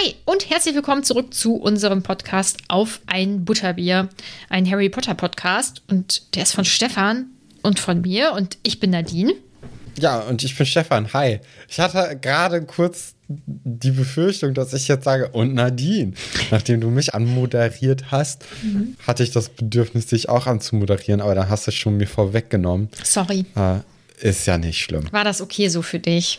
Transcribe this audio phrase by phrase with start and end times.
[0.00, 4.08] Hi und herzlich willkommen zurück zu unserem Podcast auf ein Butterbier,
[4.48, 7.26] ein Harry Potter Podcast und der ist von Stefan
[7.62, 9.34] und von mir und ich bin Nadine.
[9.98, 11.12] Ja, und ich bin Stefan.
[11.12, 11.40] Hi.
[11.68, 16.12] Ich hatte gerade kurz die Befürchtung, dass ich jetzt sage, und Nadine,
[16.50, 18.96] nachdem du mich anmoderiert hast, mhm.
[19.06, 22.88] hatte ich das Bedürfnis, dich auch anzumoderieren, aber dann hast du es schon mir vorweggenommen.
[23.02, 23.44] Sorry.
[23.54, 23.80] Äh,
[24.26, 25.12] ist ja nicht schlimm.
[25.12, 26.38] War das okay so für dich?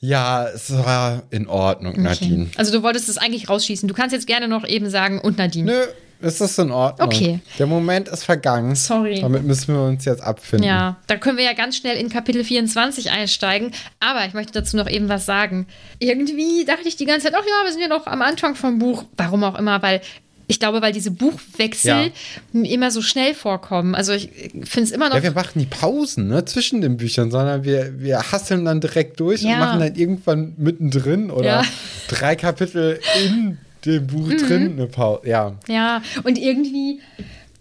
[0.00, 2.02] Ja, es war in Ordnung, okay.
[2.02, 2.50] Nadine.
[2.56, 3.88] Also du wolltest es eigentlich rausschießen.
[3.88, 5.72] Du kannst jetzt gerne noch eben sagen, und Nadine.
[5.72, 5.86] Nö,
[6.20, 7.08] es ist in Ordnung.
[7.08, 7.40] Okay.
[7.58, 8.74] Der Moment ist vergangen.
[8.74, 9.20] Sorry.
[9.20, 10.66] Damit müssen wir uns jetzt abfinden.
[10.66, 13.72] Ja, da können wir ja ganz schnell in Kapitel 24 einsteigen.
[14.00, 15.66] Aber ich möchte dazu noch eben was sagen.
[16.00, 18.78] Irgendwie dachte ich die ganze Zeit, ach ja, wir sind ja noch am Anfang vom
[18.78, 19.04] Buch.
[19.16, 20.00] Warum auch immer, weil
[20.48, 22.10] ich glaube, weil diese Buchwechsel
[22.52, 22.62] ja.
[22.62, 23.94] immer so schnell vorkommen.
[23.94, 24.30] Also ich
[24.64, 25.16] finde es immer noch.
[25.16, 29.20] Ja, wir machen die Pausen ne, zwischen den Büchern, sondern wir, wir hasseln dann direkt
[29.20, 29.52] durch ja.
[29.52, 31.64] und machen dann irgendwann mittendrin oder ja.
[32.08, 34.38] drei Kapitel in dem Buch mhm.
[34.38, 35.28] drin eine Pause.
[35.28, 35.54] Ja.
[35.68, 37.00] Ja, und irgendwie,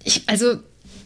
[0.06, 0.56] ich, also,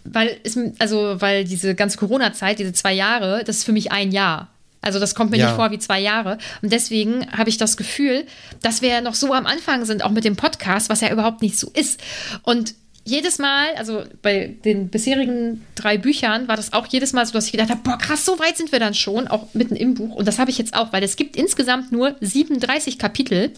[0.03, 4.11] weil es, also, weil diese ganze Corona-Zeit, diese zwei Jahre, das ist für mich ein
[4.11, 4.49] Jahr.
[4.81, 5.47] Also das kommt mir ja.
[5.47, 6.37] nicht vor wie zwei Jahre.
[6.61, 8.25] Und deswegen habe ich das Gefühl,
[8.61, 11.41] dass wir ja noch so am Anfang sind, auch mit dem Podcast, was ja überhaupt
[11.41, 12.01] nicht so ist.
[12.43, 17.33] Und jedes Mal, also bei den bisherigen drei Büchern war das auch jedes Mal so,
[17.33, 19.95] dass ich gedacht habe, boah, krass, so weit sind wir dann schon, auch mitten im
[19.95, 20.15] Buch.
[20.15, 23.51] Und das habe ich jetzt auch, weil es gibt insgesamt nur 37 Kapitel.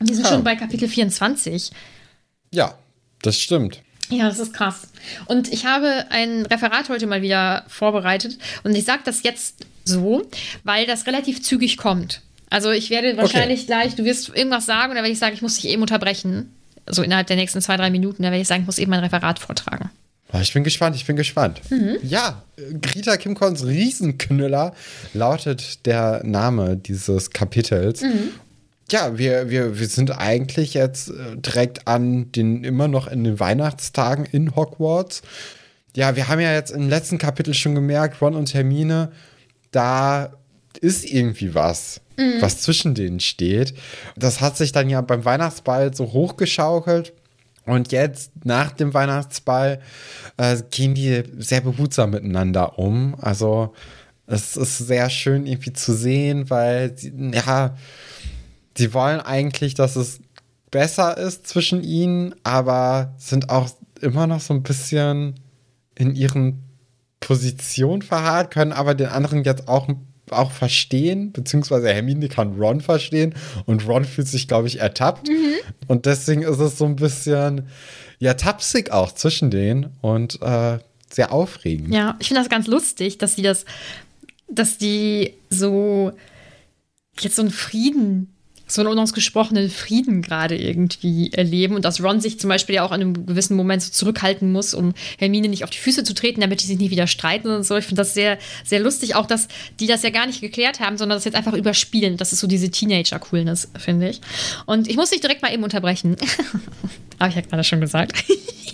[0.00, 0.30] Wir sind oh.
[0.30, 1.72] schon bei Kapitel 24.
[2.50, 2.74] Ja,
[3.22, 3.82] das stimmt.
[4.10, 4.88] Ja, das ist krass.
[5.26, 10.22] Und ich habe ein Referat heute mal wieder vorbereitet und ich sage das jetzt so,
[10.64, 12.22] weil das relativ zügig kommt.
[12.50, 13.66] Also ich werde wahrscheinlich okay.
[13.66, 16.54] gleich, du wirst irgendwas sagen und dann werde ich sagen, ich muss dich eben unterbrechen.
[16.90, 19.00] So innerhalb der nächsten zwei, drei Minuten, dann werde ich sagen, ich muss eben mein
[19.00, 19.90] Referat vortragen.
[20.40, 21.60] Ich bin gespannt, ich bin gespannt.
[21.70, 21.96] Mhm.
[22.02, 22.42] Ja,
[22.82, 24.74] Greta Kimcons Riesenknüller
[25.14, 28.02] lautet der Name dieses Kapitels.
[28.02, 28.32] Mhm.
[28.90, 33.38] Ja, wir, wir, wir sind eigentlich jetzt äh, direkt an den immer noch in den
[33.38, 35.22] Weihnachtstagen in Hogwarts.
[35.94, 39.10] Ja, wir haben ja jetzt im letzten Kapitel schon gemerkt, Ron und Hermine
[39.70, 40.32] da
[40.80, 42.40] ist irgendwie was, mhm.
[42.40, 43.74] was zwischen denen steht.
[44.16, 47.12] Das hat sich dann ja beim Weihnachtsball so hochgeschaukelt.
[47.64, 49.80] Und jetzt, nach dem Weihnachtsball,
[50.38, 53.14] äh, gehen die sehr behutsam miteinander um.
[53.20, 53.74] Also,
[54.26, 56.94] es ist sehr schön irgendwie zu sehen, weil,
[57.32, 57.76] ja,
[58.78, 60.20] sie wollen eigentlich, dass es
[60.70, 63.68] besser ist zwischen ihnen, aber sind auch
[64.00, 65.34] immer noch so ein bisschen
[65.96, 66.62] in ihren
[67.20, 69.88] Position verharrt, können aber den anderen jetzt auch,
[70.30, 73.34] auch verstehen, beziehungsweise Hermine kann Ron verstehen
[73.66, 75.28] und Ron fühlt sich, glaube ich, ertappt.
[75.28, 75.54] Mhm.
[75.88, 77.66] Und deswegen ist es so ein bisschen,
[78.20, 80.78] ja, tapsig auch zwischen denen und äh,
[81.10, 81.92] sehr aufregend.
[81.92, 83.64] Ja, ich finde das ganz lustig, dass die das,
[84.48, 86.12] dass die so
[87.18, 88.32] jetzt so einen Frieden
[88.68, 92.90] so einen unausgesprochenen Frieden gerade irgendwie erleben und dass Ron sich zum Beispiel ja auch
[92.90, 96.40] an einem gewissen Moment so zurückhalten muss, um Hermine nicht auf die Füße zu treten,
[96.40, 97.76] damit die sich nicht wieder streiten und so.
[97.76, 99.48] Ich finde das sehr, sehr lustig, auch dass
[99.80, 102.16] die das ja gar nicht geklärt haben, sondern das jetzt einfach überspielen.
[102.16, 104.20] Das ist so diese Teenager-Coolness, finde ich.
[104.66, 106.16] Und ich muss dich direkt mal eben unterbrechen.
[107.20, 108.12] Habe ich ja gerade schon gesagt.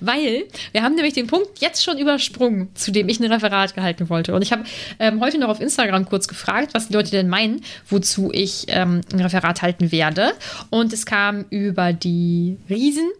[0.00, 4.08] Weil wir haben nämlich den Punkt jetzt schon übersprungen, zu dem ich ein Referat gehalten
[4.08, 4.34] wollte.
[4.34, 4.64] Und ich habe
[4.98, 9.00] ähm, heute noch auf Instagram kurz gefragt, was die Leute denn meinen, wozu ich ähm,
[9.12, 10.32] ein Referat halten werde.
[10.70, 13.10] Und es kam über die Riesen,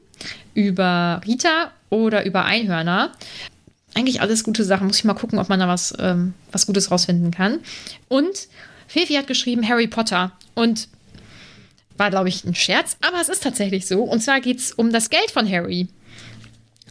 [0.54, 3.12] über Rita oder über Einhörner.
[3.94, 4.86] Eigentlich alles gute Sachen.
[4.86, 7.60] Muss ich mal gucken, ob man da was, ähm, was Gutes rausfinden kann.
[8.08, 8.48] Und
[8.86, 10.32] Fefi hat geschrieben Harry Potter.
[10.54, 10.88] Und
[11.98, 14.02] war, glaube ich, ein Scherz, aber es ist tatsächlich so.
[14.02, 15.88] Und zwar geht es um das Geld von Harry.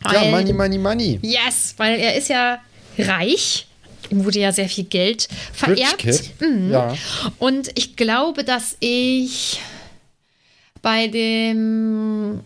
[0.07, 1.19] Weil, ja, Money, Money, Money.
[1.21, 2.59] Yes, weil er ist ja
[2.97, 3.67] reich.
[4.09, 6.05] Ihm wurde ja sehr viel Geld vererbt.
[6.39, 6.71] Mhm.
[6.71, 6.95] Ja.
[7.39, 9.59] Und ich glaube, dass ich
[10.81, 12.41] bei dem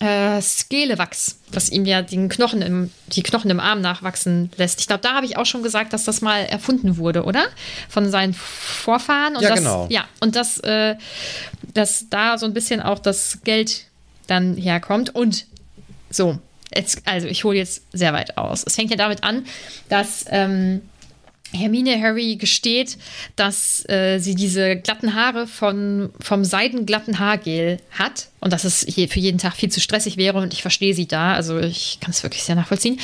[0.00, 4.80] äh, Skelewachs, was ihm ja den Knochen im, die Knochen im Arm nachwachsen lässt.
[4.80, 7.46] Ich glaube, da habe ich auch schon gesagt, dass das mal erfunden wurde, oder?
[7.88, 9.36] Von seinen Vorfahren.
[9.36, 9.86] Und ja, das, genau.
[9.90, 10.96] Ja, und dass, äh,
[11.72, 13.86] dass da so ein bisschen auch das Geld
[14.26, 15.14] dann herkommt.
[15.14, 15.46] Und
[16.10, 16.38] so,
[16.74, 18.64] jetzt, also ich hole jetzt sehr weit aus.
[18.66, 19.44] Es fängt ja damit an,
[19.88, 20.82] dass ähm,
[21.52, 22.98] Hermine Harry gesteht,
[23.36, 29.08] dass äh, sie diese glatten Haare von, vom seidenglatten Haargel hat und dass es hier
[29.08, 32.10] für jeden Tag viel zu stressig wäre und ich verstehe sie da, also ich kann
[32.10, 32.98] es wirklich sehr nachvollziehen.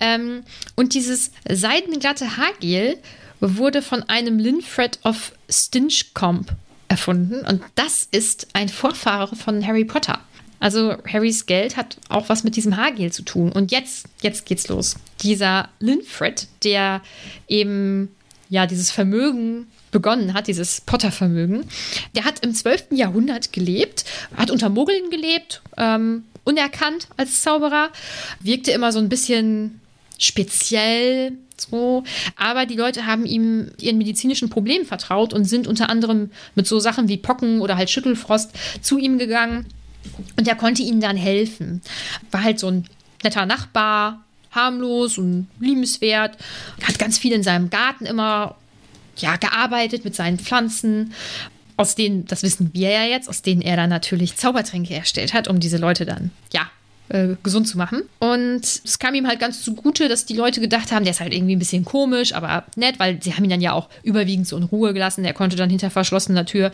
[0.00, 0.42] Ähm,
[0.74, 2.98] und dieses seidenglatte Haargel
[3.40, 6.54] wurde von einem Linfred of Stinchcombe
[6.88, 10.20] erfunden und das ist ein Vorfahre von Harry Potter.
[10.60, 13.52] Also Harrys Geld hat auch was mit diesem Haargel zu tun.
[13.52, 14.96] Und jetzt, jetzt geht's los.
[15.22, 17.02] Dieser Linfred, der
[17.48, 18.08] eben
[18.48, 21.64] ja dieses Vermögen begonnen hat, dieses Potter-Vermögen.
[22.14, 22.88] Der hat im 12.
[22.90, 24.04] Jahrhundert gelebt,
[24.36, 27.90] hat unter Muggeln gelebt, ähm, unerkannt als Zauberer,
[28.40, 29.80] wirkte immer so ein bisschen
[30.18, 32.04] speziell, so.
[32.36, 36.78] Aber die Leute haben ihm ihren medizinischen Problemen vertraut und sind unter anderem mit so
[36.78, 39.66] Sachen wie Pocken oder halt Schüttelfrost zu ihm gegangen.
[40.36, 41.82] Und er konnte ihnen dann helfen.
[42.30, 42.84] War halt so ein
[43.22, 46.36] netter Nachbar, harmlos und liebenswert.
[46.82, 48.56] Hat ganz viel in seinem Garten immer
[49.16, 51.12] ja, gearbeitet mit seinen Pflanzen,
[51.76, 55.48] aus denen, das wissen wir ja jetzt, aus denen er dann natürlich Zaubertränke erstellt hat,
[55.48, 56.70] um diese Leute dann, ja,
[57.08, 58.02] äh, gesund zu machen.
[58.18, 61.32] Und es kam ihm halt ganz zugute, dass die Leute gedacht haben, der ist halt
[61.32, 64.56] irgendwie ein bisschen komisch, aber nett, weil sie haben ihn dann ja auch überwiegend so
[64.56, 65.24] in Ruhe gelassen.
[65.24, 66.72] Er konnte dann hinter verschlossener Tür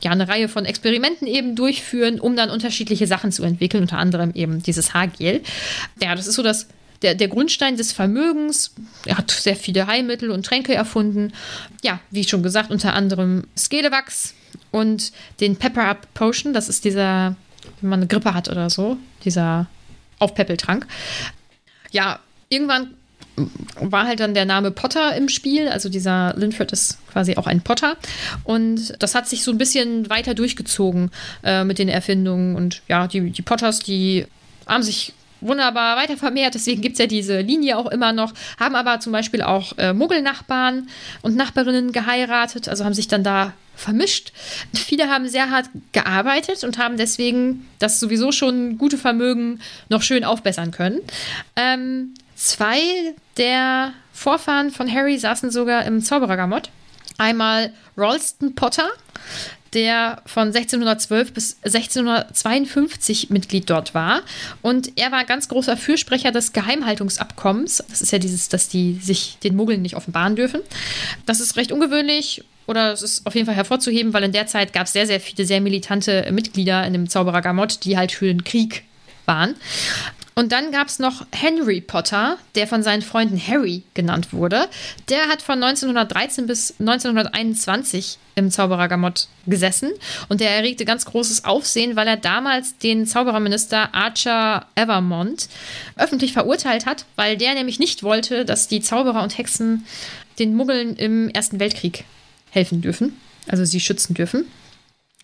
[0.00, 4.32] ja eine Reihe von Experimenten eben durchführen, um dann unterschiedliche Sachen zu entwickeln, unter anderem
[4.34, 5.42] eben dieses Haargel.
[6.02, 6.66] Ja, das ist so das
[7.02, 8.72] der, der Grundstein des Vermögens.
[9.04, 11.32] Er hat sehr viele Heilmittel und Tränke erfunden.
[11.82, 14.34] Ja, wie schon gesagt, unter anderem Skelewachs
[14.70, 16.52] und den Pepper-Up Potion.
[16.52, 17.36] Das ist dieser,
[17.80, 19.66] wenn man eine Grippe hat oder so, dieser
[20.18, 20.86] Aufpäppeltrank.
[21.90, 22.94] Ja, irgendwann
[23.80, 25.68] war halt dann der Name Potter im Spiel.
[25.68, 27.96] Also dieser Linford ist quasi auch ein Potter.
[28.44, 31.10] Und das hat sich so ein bisschen weiter durchgezogen
[31.44, 32.56] äh, mit den Erfindungen.
[32.56, 34.26] Und ja, die, die Potters, die
[34.66, 36.54] haben sich wunderbar weiter vermehrt.
[36.54, 38.32] Deswegen gibt es ja diese Linie auch immer noch.
[38.58, 40.88] Haben aber zum Beispiel auch äh, Muggelnachbarn
[41.22, 44.32] und Nachbarinnen geheiratet, also haben sich dann da vermischt.
[44.74, 50.24] Viele haben sehr hart gearbeitet und haben deswegen das sowieso schon gute Vermögen noch schön
[50.24, 51.00] aufbessern können.
[51.56, 52.80] Ähm, zwei
[53.36, 56.70] der Vorfahren von Harry saßen sogar im Zauberergamott.
[57.18, 58.88] Einmal Ralston Potter,
[59.74, 64.22] der von 1612 bis 1652 Mitglied dort war.
[64.62, 67.84] Und er war ganz großer Fürsprecher des Geheimhaltungsabkommens.
[67.88, 70.60] Das ist ja dieses, dass die sich den Muggeln nicht offenbaren dürfen.
[71.26, 74.72] Das ist recht ungewöhnlich oder es ist auf jeden Fall hervorzuheben, weil in der Zeit
[74.72, 78.26] gab es sehr, sehr viele sehr militante Mitglieder in dem Zauberer Gamot, die halt für
[78.26, 78.84] den Krieg
[79.24, 79.54] waren.
[80.38, 84.68] Und dann gab es noch Henry Potter, der von seinen Freunden Harry genannt wurde.
[85.08, 89.90] Der hat von 1913 bis 1921 im Zauberergamott gesessen
[90.28, 95.48] und der erregte ganz großes Aufsehen, weil er damals den Zaubererminister Archer Evermont
[95.96, 99.86] öffentlich verurteilt hat, weil der nämlich nicht wollte, dass die Zauberer und Hexen
[100.38, 102.04] den Muggeln im Ersten Weltkrieg
[102.50, 104.44] helfen dürfen, also sie schützen dürfen.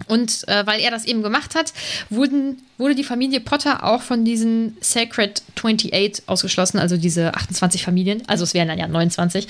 [0.08, 1.72] Und äh, weil er das eben gemacht hat,
[2.10, 8.22] wurden, wurde die Familie Potter auch von diesen Sacred 28 ausgeschlossen, also diese 28 Familien,
[8.26, 9.46] also es wären dann ja 29,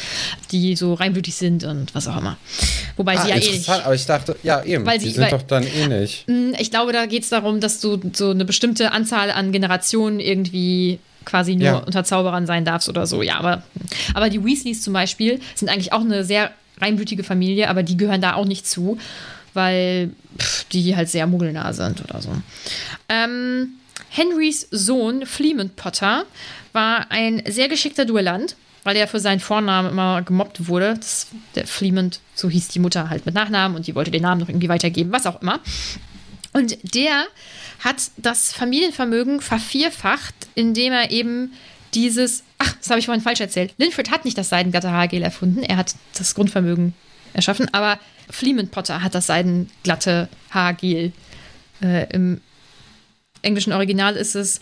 [0.52, 2.36] die so reinblütig sind und was auch immer.
[2.98, 3.68] Wobei ah, sie ja eh nicht.
[3.70, 6.26] Aber ich dachte, ja, eben, weil die sind weil, doch dann eh nicht.
[6.26, 10.20] Hm, ich glaube, da geht es darum, dass du so eine bestimmte Anzahl an Generationen
[10.20, 11.76] irgendwie quasi nur ja.
[11.78, 13.22] unter Zauberern sein darfst oder so.
[13.22, 13.62] Ja, aber,
[14.12, 16.50] aber die Weasleys zum Beispiel sind eigentlich auch eine sehr
[16.82, 18.98] reinblütige Familie, aber die gehören da auch nicht zu
[19.54, 22.30] weil pff, die halt sehr muggelnah sind oder so.
[23.08, 23.74] Ähm,
[24.10, 26.24] Henrys Sohn Fleemont Potter
[26.72, 30.94] war ein sehr geschickter Duellant, weil er für seinen Vornamen immer gemobbt wurde.
[30.94, 34.40] Das, der Fleemont, so hieß die Mutter halt mit Nachnamen und die wollte den Namen
[34.40, 35.60] noch irgendwie weitergeben, was auch immer.
[36.52, 37.26] Und der
[37.80, 41.52] hat das Familienvermögen vervierfacht, indem er eben
[41.94, 43.74] dieses, ach, das habe ich vorhin falsch erzählt.
[43.78, 46.94] Linford hat nicht das Seidengatter-Haargel erfunden, er hat das Grundvermögen
[47.32, 47.98] erschaffen, aber
[48.30, 51.12] Fleeman Potter hat das seidenglatte Haargel.
[51.82, 52.40] Äh, Im
[53.42, 54.60] englischen Original ist es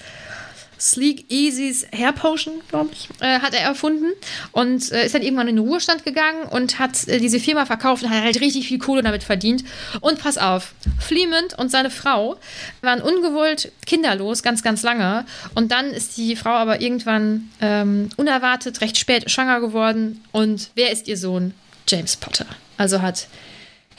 [0.82, 4.12] Sleek Easy's Hair Potion, glaube ich, äh, hat er erfunden
[4.50, 8.02] und äh, ist dann irgendwann in den Ruhestand gegangen und hat äh, diese Firma verkauft
[8.02, 9.62] und hat halt richtig viel Kohle damit verdient.
[10.00, 12.36] Und pass auf, Fleemont und seine Frau
[12.80, 15.24] waren ungewollt kinderlos, ganz, ganz lange.
[15.54, 20.24] Und dann ist die Frau aber irgendwann ähm, unerwartet, recht spät schwanger geworden.
[20.32, 21.54] Und wer ist ihr Sohn?
[21.86, 22.46] James Potter.
[22.76, 23.28] Also hat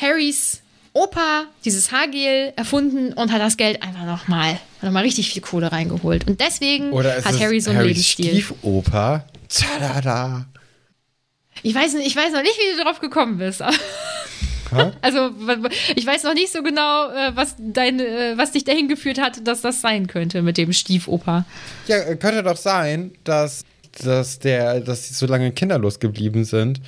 [0.04, 0.62] Harrys
[0.94, 5.72] Opa dieses Haargel erfunden und hat das Geld einfach nochmal noch mal richtig viel Kohle
[5.72, 6.28] reingeholt.
[6.28, 8.30] Und deswegen hat Harry so einen Harrys Lebensstil.
[8.30, 9.26] Stiefoper.
[9.50, 10.46] Tada.
[11.64, 13.64] Ich weiß, ich weiß noch nicht, wie du drauf gekommen bist.
[15.02, 15.30] Also,
[15.96, 19.48] ich weiß noch nicht so genau, äh, was, dein, äh, was dich dahin geführt hat,
[19.48, 21.46] dass das sein könnte mit dem Stiefoper.
[21.86, 23.66] Ja, könnte doch sein, dass
[24.02, 26.82] dass der, dass sie so lange kinderlos geblieben sind,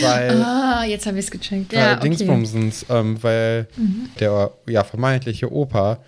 [0.00, 1.72] weil ah, jetzt habe ich es gecheckt.
[1.72, 2.02] Ja, okay.
[2.08, 4.10] Dingsbumsens, ähm, weil mhm.
[4.18, 5.98] der ja vermeintliche Opa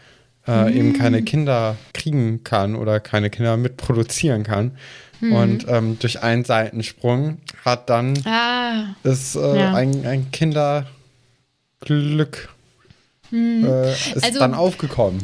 [0.47, 0.76] äh, mhm.
[0.76, 4.73] eben keine Kinder kriegen kann oder keine Kinder mitproduzieren kann.
[5.21, 5.33] Mhm.
[5.33, 8.95] Und ähm, durch einen Seitensprung hat dann ah.
[9.02, 9.75] ist äh, ja.
[9.75, 10.88] ein, ein Kinderglück
[13.30, 13.64] mhm.
[13.64, 15.23] äh, ist also, dann aufgekommen.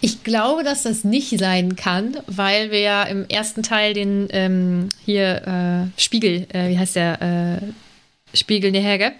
[0.00, 4.88] Ich glaube, dass das nicht sein kann, weil wir ja im ersten Teil den ähm,
[5.04, 7.60] hier äh, Spiegel, äh, wie heißt der?
[7.62, 9.14] Äh, Spiegel Nehergeb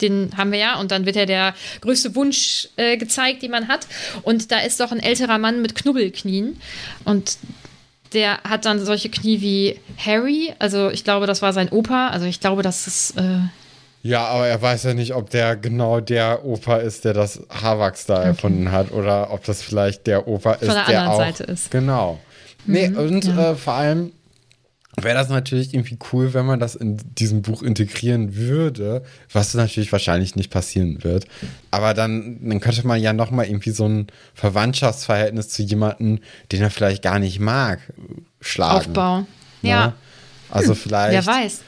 [0.00, 0.80] den haben wir ja.
[0.80, 3.86] Und dann wird ja der größte Wunsch äh, gezeigt, den man hat.
[4.22, 6.58] Und da ist doch ein älterer Mann mit Knubbelknien.
[7.04, 7.38] Und
[8.12, 10.54] der hat dann solche Knie wie Harry.
[10.58, 12.08] Also ich glaube, das war sein Opa.
[12.08, 13.16] Also ich glaube, das ist.
[13.18, 13.40] Äh
[14.02, 18.06] ja, aber er weiß ja nicht, ob der genau der Opa ist, der das Haarwachs
[18.06, 18.28] da okay.
[18.28, 18.92] erfunden hat.
[18.92, 21.70] Oder ob das vielleicht der Opa ist, Von der, der anderen auch, Seite ist.
[21.70, 22.18] Genau.
[22.66, 23.52] Nee, Mhm, und ja.
[23.52, 24.12] äh, vor allem
[25.00, 29.02] wäre das natürlich irgendwie cool, wenn man das in diesem Buch integrieren würde,
[29.32, 31.26] was natürlich wahrscheinlich nicht passieren wird.
[31.70, 36.18] Aber dann, dann könnte man ja noch mal irgendwie so ein Verwandtschaftsverhältnis zu jemandem,
[36.52, 37.80] den er vielleicht gar nicht mag,
[38.40, 38.76] schlagen.
[38.88, 39.18] Aufbau.
[39.20, 39.26] ne?
[39.62, 39.92] Ja,
[40.50, 41.60] Also vielleicht wer weiß.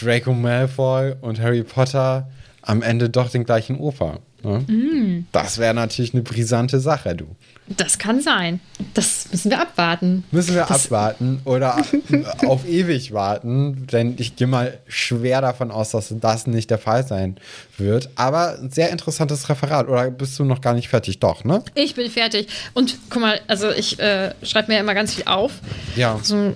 [0.00, 2.28] Draco Malfoy und Harry Potter
[2.62, 4.18] am Ende doch den gleichen Opa.
[4.44, 4.64] Ne?
[4.68, 5.26] Mhm.
[5.32, 7.26] Das wäre natürlich eine brisante Sache, du.
[7.66, 8.60] Das kann sein.
[8.94, 10.22] Das müssen wir abwarten.
[10.30, 11.82] Müssen wir Das- abwarten oder
[12.46, 17.04] auf ewig warten, denn ich gehe mal schwer davon aus, dass das nicht der Fall
[17.06, 17.36] sein
[17.78, 18.10] wird.
[18.14, 19.88] Aber ein sehr interessantes Referat.
[19.88, 21.18] Oder bist du noch gar nicht fertig?
[21.18, 21.62] Doch, ne?
[21.74, 22.46] Ich bin fertig.
[22.74, 25.52] Und guck mal, also ich äh, schreibe mir immer ganz viel auf.
[25.96, 26.18] Ja.
[26.22, 26.54] So,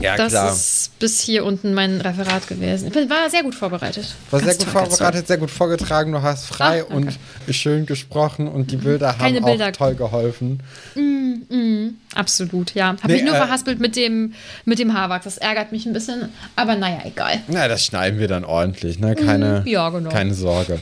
[0.00, 0.52] Ja, das klar.
[0.52, 2.86] ist bis hier unten mein Referat gewesen.
[2.88, 4.14] Ich bin, war sehr gut vorbereitet.
[4.30, 6.12] War sehr gut vorbereitet, sehr gut vorgetragen.
[6.12, 7.18] Du hast frei Ah, und
[7.50, 9.68] schön gesprochen und die Bilder Keine haben Bilder.
[9.68, 10.60] auch toll geholfen.
[10.94, 11.94] toll.
[12.14, 12.88] Absolut, ja.
[12.88, 14.34] Hab Nee, mich nur äh, verhaspelt mit dem,
[14.64, 15.24] mit dem Haarwachs.
[15.24, 16.28] Das ärgert mich ein bisschen.
[16.56, 17.40] Aber naja, egal.
[17.48, 19.14] Na, das schneiden wir dann ordentlich, ne?
[19.14, 20.10] Keine, Mhm, ja, genau.
[20.10, 20.80] keine Sorge.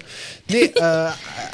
[0.49, 1.09] Nee, äh,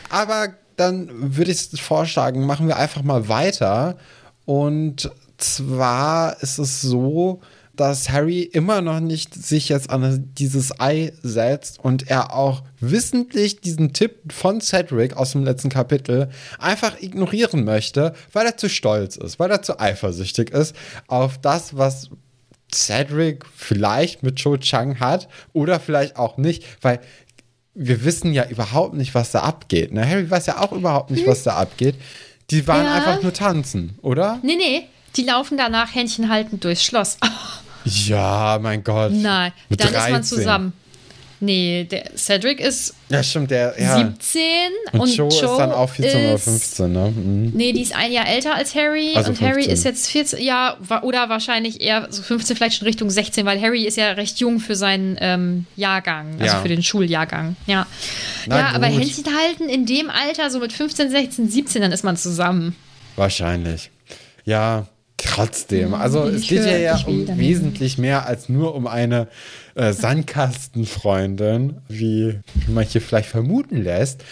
[0.09, 3.97] aber dann würde ich vorschlagen, machen wir einfach mal weiter.
[4.45, 5.11] Und
[5.43, 7.41] zwar ist es so,
[7.75, 13.61] dass Harry immer noch nicht sich jetzt an dieses Ei setzt und er auch wissentlich
[13.63, 19.17] diesen Tipp von Cedric aus dem letzten Kapitel einfach ignorieren möchte, weil er zu stolz
[19.17, 22.11] ist, weil er zu eifersüchtig ist auf das, was
[22.75, 27.01] Cedric vielleicht mit Cho Chang hat oder vielleicht auch nicht, weil
[27.75, 29.93] wir wissen ja überhaupt nicht, was da abgeht.
[29.93, 30.07] Ne?
[30.07, 31.95] Harry weiß ja auch überhaupt nicht, was da abgeht.
[32.51, 32.95] Die waren Ja.
[32.95, 34.41] einfach nur tanzen, oder?
[34.43, 34.83] Nee, nee.
[35.17, 37.19] Die laufen danach Händchen haltend durchs Schloss.
[37.85, 39.13] Ja, mein Gott.
[39.13, 40.23] Nein, Mit dann ist man 13.
[40.25, 40.73] zusammen.
[41.45, 43.97] Nee, der Cedric ist Ja, stimmt, der, ja.
[43.97, 44.41] 17
[44.93, 47.11] und, und, Joe, ist dann auch 14 oder ist- 15, ne?
[47.11, 47.51] Mhm.
[47.53, 49.73] Nee, die ist ein Jahr älter als Harry Also und Harry 15.
[49.75, 53.85] ist jetzt 14, ja, oder wahrscheinlich eher so 15, vielleicht schon Richtung 16, weil Harry
[53.85, 56.63] ist ja recht jung für seinen ähm, Jahrgang, also Ja.
[56.63, 57.57] für den Schuljahrgang.
[57.67, 57.89] Ja,
[58.47, 59.01] Na ja aber gut.
[59.01, 62.77] Händchen halten in dem Alter, so mit 15, 16, 17, dann ist man zusammen.
[63.17, 63.91] Wahrscheinlich.
[64.45, 64.87] Ja,
[65.25, 65.95] trotzdem.
[65.95, 69.29] Also ich es geht ja, ja um wesentlich mehr als nur um eine
[69.75, 74.25] äh, Sandkastenfreundin, wie man hier vielleicht vermuten lässt.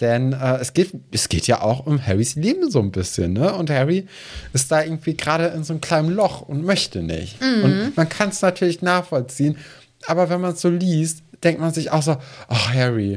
[0.00, 3.52] Denn äh, es, geht, es geht ja auch um Harrys Leben so ein bisschen, ne?
[3.54, 4.06] Und Harry
[4.52, 7.40] ist da irgendwie gerade in so einem kleinen Loch und möchte nicht.
[7.40, 7.64] Mhm.
[7.64, 9.56] Und man kann es natürlich nachvollziehen,
[10.06, 12.16] aber wenn man es so liest, denkt man sich auch so,
[12.48, 13.16] ach Harry,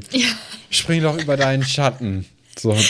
[0.70, 2.26] spring doch über deinen Schatten.
[2.58, 2.76] So.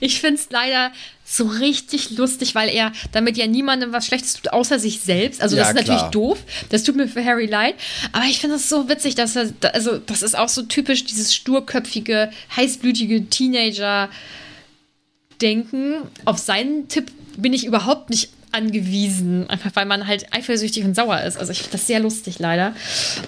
[0.00, 0.92] Ich finde es leider
[1.24, 5.42] so richtig lustig, weil er damit ja niemandem was Schlechtes tut, außer sich selbst.
[5.42, 5.96] Also, Ja, das ist klar.
[5.96, 6.38] natürlich doof.
[6.70, 7.74] Das tut mir für Harry leid.
[8.12, 11.34] Aber ich finde es so witzig, dass er, also, das ist auch so typisch dieses
[11.34, 15.96] sturköpfige, heißblütige Teenager-Denken.
[16.24, 21.20] Auf seinen Tipp bin ich überhaupt nicht angewiesen, einfach weil man halt eifersüchtig und sauer
[21.20, 21.36] ist.
[21.36, 22.74] Also ich finde das sehr lustig leider.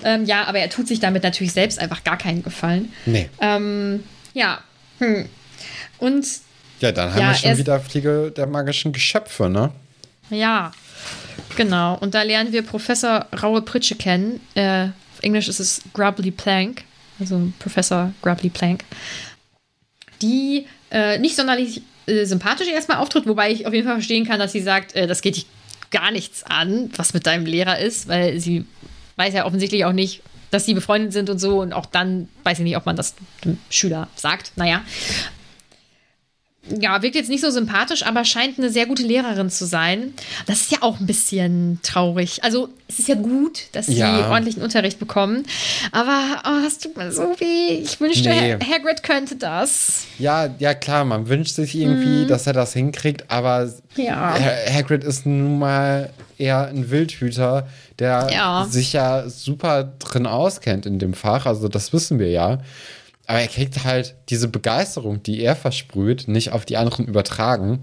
[0.02, 2.90] Ähm, ja, aber er tut sich damit natürlich selbst einfach gar keinen Gefallen.
[3.04, 3.28] Nee.
[3.40, 4.02] Ähm,
[4.32, 4.60] ja.
[4.98, 5.28] Hm.
[6.00, 6.26] Und
[6.80, 9.70] Ja, dann haben Ja, wir schon wieder Fliege der magischen Geschöpfe, ne?
[10.30, 10.72] Ja,
[11.56, 11.96] genau.
[11.98, 14.40] Und da lernen wir Professor Raue Pritsche kennen.
[14.54, 16.84] Äh, auf Englisch ist es Grubbly Plank,
[17.18, 18.84] also Professor Grubbly Plank,
[20.22, 24.38] die äh, nicht sonderlich äh, sympathisch erstmal auftritt, wobei ich auf jeden Fall verstehen kann,
[24.38, 25.46] dass sie sagt, äh, das geht dich
[25.90, 28.64] gar nichts an, was mit deinem Lehrer ist, weil sie
[29.16, 32.58] weiß ja offensichtlich auch nicht, dass sie befreundet sind und so und auch dann weiß
[32.58, 33.14] ich nicht, ob man das
[33.44, 34.52] dem Schüler sagt.
[34.56, 34.82] Naja,
[36.80, 40.14] ja, wirkt jetzt nicht so sympathisch, aber scheint eine sehr gute Lehrerin zu sein.
[40.46, 42.44] Das ist ja auch ein bisschen traurig.
[42.44, 44.30] Also, es ist ja gut, dass sie Ja.
[44.30, 45.44] ordentlichen Unterricht bekommen.
[45.92, 47.74] Aber oh, es tut mir so weh.
[47.82, 48.54] Ich wünschte, Nee.
[48.54, 50.04] Ha- Hagrid könnte das.
[50.18, 54.02] Ja, ja klar, man wünscht sich irgendwie, dass er das hinkriegt, aber Mhm.
[54.04, 54.34] Ja.
[54.38, 58.66] Ha- Hagrid ist nun mal eher ein Wildhüter, der Ja.
[58.68, 62.58] sich ja super drin auskennt in dem Fach, also das wissen wir ja.
[63.30, 67.82] Aber er kriegt halt diese Begeisterung, die er versprüht, nicht auf die anderen übertragen.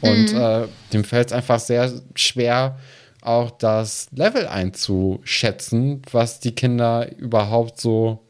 [0.00, 0.40] Und Mhm.
[0.40, 2.78] äh, dem fällt es einfach sehr schwer,
[3.20, 8.20] auch das Level einzuschätzen, was die Kinder überhaupt so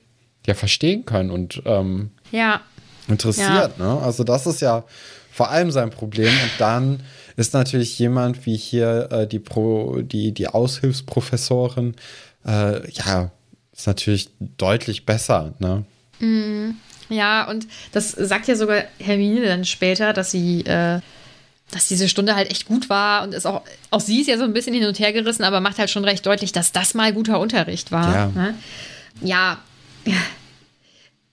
[0.46, 2.60] ja, verstehen können und ähm, Ja.
[3.08, 3.78] interessiert.
[3.78, 3.98] Ne?
[4.00, 4.84] Also das ist ja
[5.32, 6.28] vor allem sein Problem.
[6.28, 7.02] Und dann
[7.36, 11.94] ist natürlich jemand wie hier äh, die, Pro, die, die Aushilfsprofessorin,
[12.46, 13.30] äh, ja,
[13.72, 15.52] ist natürlich deutlich besser.
[15.58, 15.84] Ne?
[17.08, 21.00] Ja, und das sagt ja sogar Hermine dann später, dass sie, äh,
[21.70, 24.44] dass diese Stunde halt echt gut war und ist auch, auch sie ist ja so
[24.44, 27.12] ein bisschen hin und her gerissen, aber macht halt schon recht deutlich, dass das mal
[27.12, 28.14] guter Unterricht war.
[28.14, 28.26] Ja.
[28.28, 28.54] Ne?
[29.22, 29.58] Ja.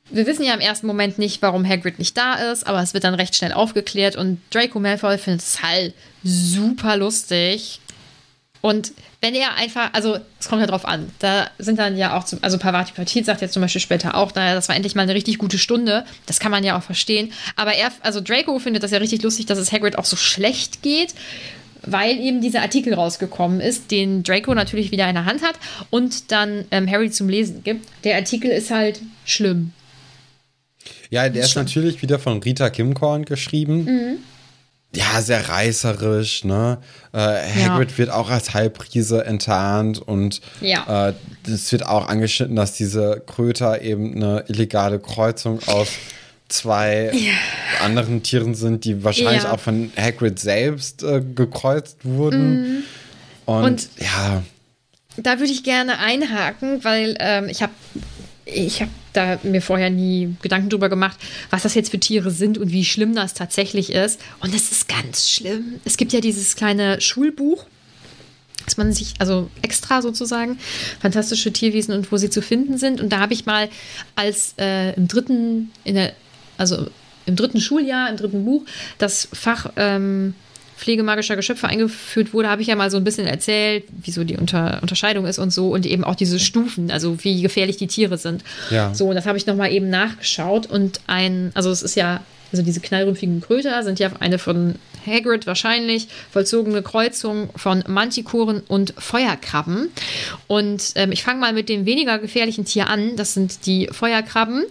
[0.10, 3.06] Wir wissen ja im ersten Moment nicht, warum Hagrid nicht da ist, aber es wird
[3.06, 5.94] dann recht schnell aufgeklärt und Draco Malfoy findet es halt
[6.24, 7.80] super lustig.
[8.62, 12.24] Und wenn er einfach, also es kommt ja drauf an, da sind dann ja auch,
[12.24, 15.02] zum, also Pavati Petit sagt jetzt zum Beispiel später auch, naja, das war endlich mal
[15.02, 18.84] eine richtig gute Stunde, das kann man ja auch verstehen, aber er, also Draco findet
[18.84, 21.16] das ja richtig lustig, dass es Hagrid auch so schlecht geht,
[21.84, 25.56] weil eben dieser Artikel rausgekommen ist, den Draco natürlich wieder in der Hand hat
[25.90, 27.88] und dann ähm, Harry zum Lesen gibt.
[28.04, 29.74] Der Artikel ist halt schlimm.
[31.10, 33.86] Ja, der ist natürlich wieder von Rita Kimkorn geschrieben.
[33.86, 34.18] Mhm.
[34.94, 36.80] Ja, sehr reißerisch, ne?
[37.14, 37.98] Äh, Hagrid Ja.
[37.98, 41.10] wird auch als Halbriese enttarnt und Ja.
[41.10, 41.14] äh,
[41.50, 45.88] es wird auch angeschnitten, dass diese Kröter eben eine illegale Kreuzung aus
[46.50, 47.14] zwei
[47.82, 49.54] anderen Tieren sind, die wahrscheinlich Ja.
[49.54, 52.84] auch von Hagrid selbst äh, gekreuzt wurden.
[53.46, 53.64] Und, Mhm.
[53.66, 54.44] Und- ja,
[55.18, 57.74] Da würde ich gerne einhaken, weil ähm, ich habe
[58.46, 61.18] ich hab da mir vorher nie Gedanken drüber gemacht,
[61.50, 64.20] was das jetzt für Tiere sind und wie schlimm das tatsächlich ist.
[64.40, 65.80] Und es ist ganz schlimm.
[65.86, 67.66] Es gibt ja dieses kleine Schulbuch,
[68.66, 70.60] dass man sich, also extra sozusagen,
[71.00, 73.02] fantastische Tierwesen und wo sie zu finden sind.
[73.02, 73.70] Und da habe ich mal
[74.16, 76.14] als äh, im dritten, in der,
[76.58, 76.88] also
[77.26, 78.66] im dritten Schuljahr, im dritten Buch,
[78.98, 80.36] das Fach ähm,
[80.82, 84.36] Pflege magischer Geschöpfe eingeführt wurde, habe ich ja mal so ein bisschen erzählt, wieso die
[84.36, 88.18] Unter Unterscheidung ist und so und eben auch diese Stufen, also wie gefährlich die Tiere
[88.18, 88.44] sind.
[88.72, 88.92] Ja.
[88.92, 92.22] So, und das habe ich nochmal eben nachgeschaut und ein, also es ist ja,
[92.52, 98.96] also diese knallrümpfigen Kröter sind ja eine von Hagrid wahrscheinlich vollzogene Kreuzung von Mantikoren und
[98.98, 99.90] Feuerkrabben.
[100.48, 103.16] Und ähm, ich fange mal mit dem weniger gefährlichen Tier an.
[103.16, 104.64] Das sind die Feuerkrabben.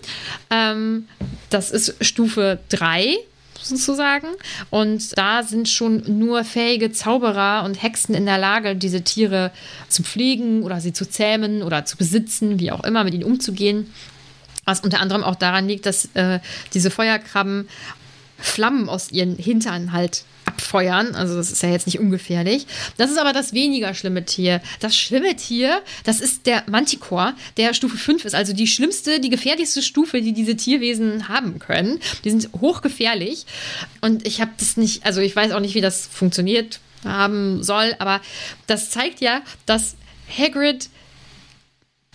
[0.50, 1.06] Ähm,
[1.50, 3.16] das ist Stufe 3
[3.62, 4.29] sozusagen.
[4.70, 9.51] Und da sind schon nur fähige Zauberer und Hexen in der Lage, diese Tiere
[9.88, 13.92] zu pflegen oder sie zu zähmen oder zu besitzen, wie auch immer, mit ihnen umzugehen.
[14.64, 16.40] Was unter anderem auch daran liegt, dass äh,
[16.75, 17.68] diese Feuerkrabben
[18.38, 21.14] Flammen aus ihren Hintern halt abfeuern.
[21.14, 22.66] Also das ist ja jetzt nicht ungefährlich.
[22.96, 24.61] Das ist aber das weniger schlimme Tier.
[24.81, 28.35] Das schlimme Tier, das ist der Manticore, der Stufe 5 ist.
[28.35, 32.00] Also die schlimmste, die gefährlichste Stufe, die diese Tierwesen haben können.
[32.24, 33.46] Die sind hochgefährlich.
[34.00, 37.94] Und ich habe das nicht, also ich weiß auch nicht, wie das funktioniert haben soll,
[37.98, 38.20] aber
[38.66, 39.96] das zeigt ja, dass
[40.29, 40.90] Hagrid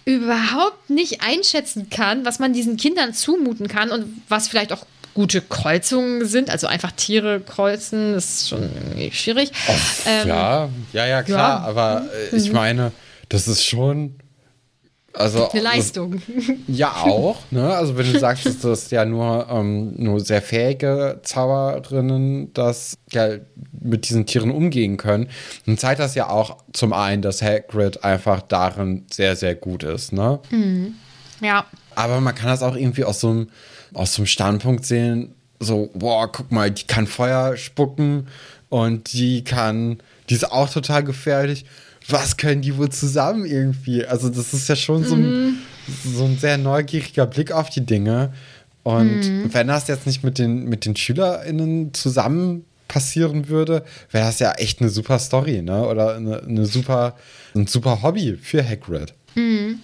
[0.06, 5.42] überhaupt nicht einschätzen kann, was man diesen Kindern zumuten kann und was vielleicht auch gute
[5.42, 6.52] Kreuzungen sind.
[6.52, 8.70] Also einfach Tiere kreuzen, das ist schon
[9.12, 9.52] schwierig.
[10.06, 11.60] Ähm, ja, ja, ja, klar, ja.
[11.60, 11.66] Mhm.
[11.66, 12.92] aber äh, ich meine,
[13.30, 14.18] das ist schon.
[15.14, 16.22] Also, Eine Leistung.
[16.68, 17.38] Ja, auch.
[17.50, 17.74] Ne?
[17.74, 23.38] Also, wenn du sagst, dass das ja nur, ähm, nur sehr fähige Zauberinnen das ja,
[23.80, 25.30] mit diesen Tieren umgehen können,
[25.66, 30.12] dann zeigt das ja auch zum einen, dass Hagrid einfach darin sehr, sehr gut ist.
[30.12, 30.42] Ne?
[31.40, 31.66] Ja.
[31.96, 33.48] Aber man kann das auch irgendwie aus so einem,
[33.96, 38.28] aus einem Standpunkt sehen, so, boah, guck mal, die kann Feuer spucken
[38.70, 39.98] und die kann,
[40.30, 41.66] die ist auch total gefährlich.
[42.08, 44.06] Was können die wohl zusammen irgendwie?
[44.06, 45.58] Also, das ist ja schon so ein,
[46.06, 48.32] so ein sehr neugieriger Blick auf die Dinge.
[48.84, 54.38] Und wenn das jetzt nicht mit den, mit den SchülerInnen zusammen passieren würde, wäre das
[54.38, 55.88] ja echt eine super Story, ne?
[55.88, 57.16] Oder eine, eine super,
[57.56, 59.14] ein super Hobby für Hagrid.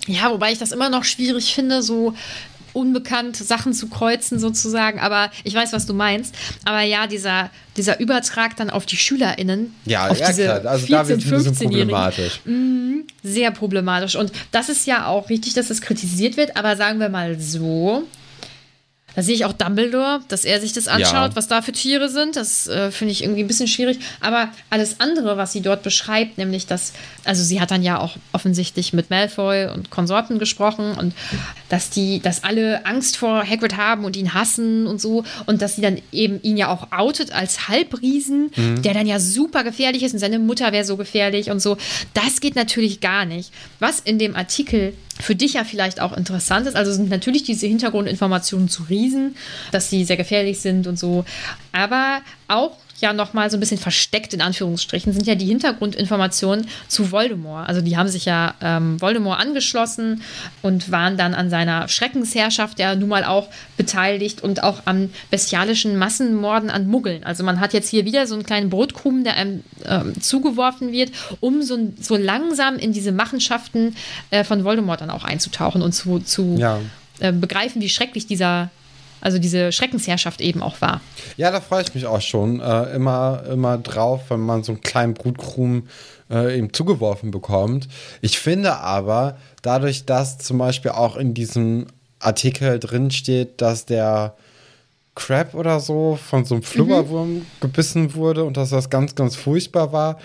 [0.08, 2.14] Ja, wobei ich das immer noch schwierig finde, so
[2.74, 5.00] unbekannt Sachen zu kreuzen sozusagen.
[5.00, 6.36] Aber ich weiß, was du meinst.
[6.66, 10.66] Aber ja, dieser, dieser Übertrag dann auf die SchülerInnen, Ja, auf ja diese klar.
[10.66, 12.42] Also da 14-, wird es ein bisschen 15-Jährigen, problematisch.
[13.24, 14.16] sehr problematisch.
[14.16, 16.58] Und das ist ja auch richtig, dass das kritisiert wird.
[16.58, 18.04] Aber sagen wir mal so,
[19.16, 21.36] da sehe ich auch Dumbledore, dass er sich das anschaut, Ja.
[21.36, 22.36] was da für Tiere sind.
[22.36, 24.00] Das äh, finde ich irgendwie ein bisschen schwierig.
[24.22, 26.94] Aber alles andere, was sie dort beschreibt, nämlich dass,
[27.26, 31.14] also sie hat dann ja auch offensichtlich mit Malfoy und Konsorten gesprochen und
[31.70, 35.76] dass die, dass alle Angst vor Hagrid haben und ihn hassen und so und dass
[35.76, 38.52] sie dann eben ihn ja auch outet als Halbriesen,
[38.84, 41.78] der dann ja super gefährlich ist und seine Mutter wäre so gefährlich und so.
[42.14, 43.52] Das geht natürlich gar nicht.
[43.80, 46.76] Was in dem Artikel für dich ja vielleicht auch interessant ist.
[46.76, 49.36] Also sind natürlich diese Hintergrundinformationen zu Riesen,
[49.72, 51.26] dass sie sehr gefährlich sind und so.
[51.72, 57.12] Aber auch ja nochmal so ein bisschen versteckt in Anführungsstrichen sind ja die Hintergrundinformationen zu
[57.12, 57.68] Voldemort.
[57.68, 60.22] Also die haben sich ja ähm, Voldemort angeschlossen
[60.62, 65.98] und waren dann an seiner Schreckensherrschaft ja nun mal auch beteiligt und auch an bestialischen
[65.98, 67.24] Massenmorden an Muggeln.
[67.24, 71.12] Also man hat jetzt hier wieder so einen kleinen Brotkrumen, der einem ähm, zugeworfen wird,
[71.40, 73.96] um so, so langsam in diese Machenschaften
[74.30, 76.80] äh, von Voldemort dann auch einzutauchen und zu, zu Ja.
[77.20, 78.70] äh, begreifen, wie schrecklich dieser,
[79.22, 81.02] also diese Schreckensherrschaft eben auch war.
[81.38, 84.82] Ja, da freue ich mich auch schon äh, immer, immer drauf, wenn man so einen
[84.82, 85.88] kleinen Brutkrumen
[86.30, 87.88] äh, ihm zugeworfen bekommt.
[88.22, 91.88] Ich finde aber, dadurch, dass zum Beispiel auch in diesem
[92.20, 94.36] Artikel drin steht, dass der
[95.16, 97.46] Crab oder so von so einem Flubberwurm mhm.
[97.60, 100.20] gebissen wurde und dass das ganz, ganz furchtbar war.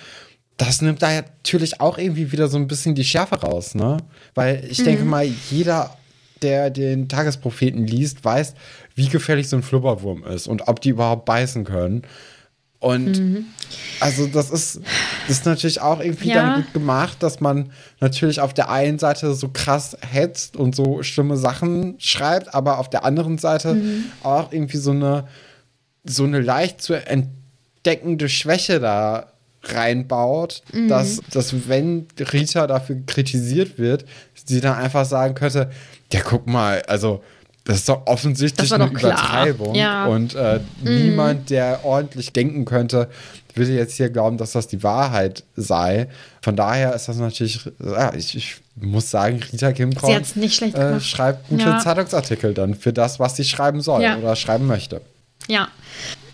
[0.57, 3.99] Das nimmt da natürlich auch irgendwie wieder so ein bisschen die Schärfe raus, ne?
[4.35, 4.85] Weil ich mhm.
[4.85, 5.97] denke mal, jeder,
[6.41, 8.55] der den Tagespropheten liest, weiß,
[8.97, 12.03] wie gefährlich so ein Flubberwurm ist und ob die überhaupt beißen können.
[12.79, 13.47] Und mhm.
[14.01, 14.81] also das ist,
[15.27, 16.35] das ist natürlich auch irgendwie ja.
[16.35, 21.03] dann gut gemacht, dass man natürlich auf der einen Seite so krass hetzt und so
[21.03, 24.05] schlimme Sachen schreibt, aber auf der anderen Seite mhm.
[24.23, 25.27] auch irgendwie so eine,
[26.05, 29.33] so eine leicht zu entdeckende Schwäche da
[29.63, 30.89] reinbaut, mhm.
[30.89, 34.05] dass, dass wenn Rita dafür kritisiert wird,
[34.35, 35.71] sie dann einfach sagen könnte,
[36.13, 37.23] ja guck mal, also
[37.67, 39.75] das ist doch offensichtlich eine Übertreibung.
[39.75, 40.07] Ja.
[40.07, 40.85] Und äh, mm.
[40.85, 43.09] niemand, der ordentlich denken könnte,
[43.55, 46.09] würde jetzt hier glauben, dass das die Wahrheit sei.
[46.43, 51.49] Von daher ist das natürlich, ja, ich, ich muss sagen, Rita Kim Korn äh, schreibt
[51.49, 51.81] gute ja.
[51.81, 54.17] Zeitungsartikel dann für das, was sie schreiben soll ja.
[54.17, 55.01] oder schreiben möchte.
[55.49, 55.69] Ja,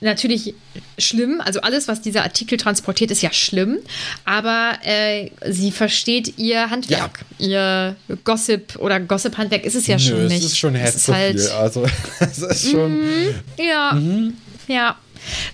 [0.03, 0.55] natürlich
[0.99, 1.41] schlimm.
[1.41, 3.79] Also alles, was dieser Artikel transportiert, ist ja schlimm.
[4.25, 7.95] Aber äh, sie versteht ihr Handwerk, ja.
[8.09, 10.39] ihr Gossip oder Gossip-Handwerk ist es ja Nö, schon nicht.
[10.39, 11.51] Es ist schon es ist halt viel.
[11.51, 11.87] Also
[12.21, 13.01] es ist schon.
[13.01, 14.35] Mhm, ja, mhm.
[14.69, 14.97] ja.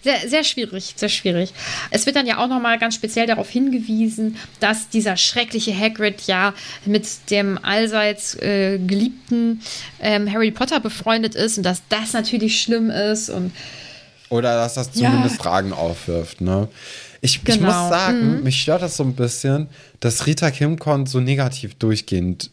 [0.02, 1.52] Sehr, sehr schwierig, sehr schwierig.
[1.90, 6.54] Es wird dann ja auch nochmal ganz speziell darauf hingewiesen, dass dieser schreckliche Hagrid ja
[6.86, 9.60] mit dem allseits äh, geliebten
[10.00, 13.52] ähm, Harry Potter befreundet ist und dass das natürlich schlimm ist und
[14.28, 15.42] oder dass das zumindest ja.
[15.42, 16.68] Fragen aufwirft, ne?
[17.20, 17.56] Ich, genau.
[17.56, 17.88] ich muss genau.
[17.88, 18.42] sagen, mhm.
[18.44, 19.68] mich stört das so ein bisschen,
[20.00, 22.50] dass Rita Kimcon so negativ durchgehend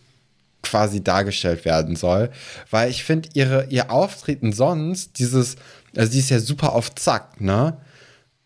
[0.63, 2.31] quasi dargestellt werden soll,
[2.71, 5.57] weil ich finde ihre ihr Auftreten sonst dieses
[5.95, 7.77] also die ist ja super auf Zack, ne?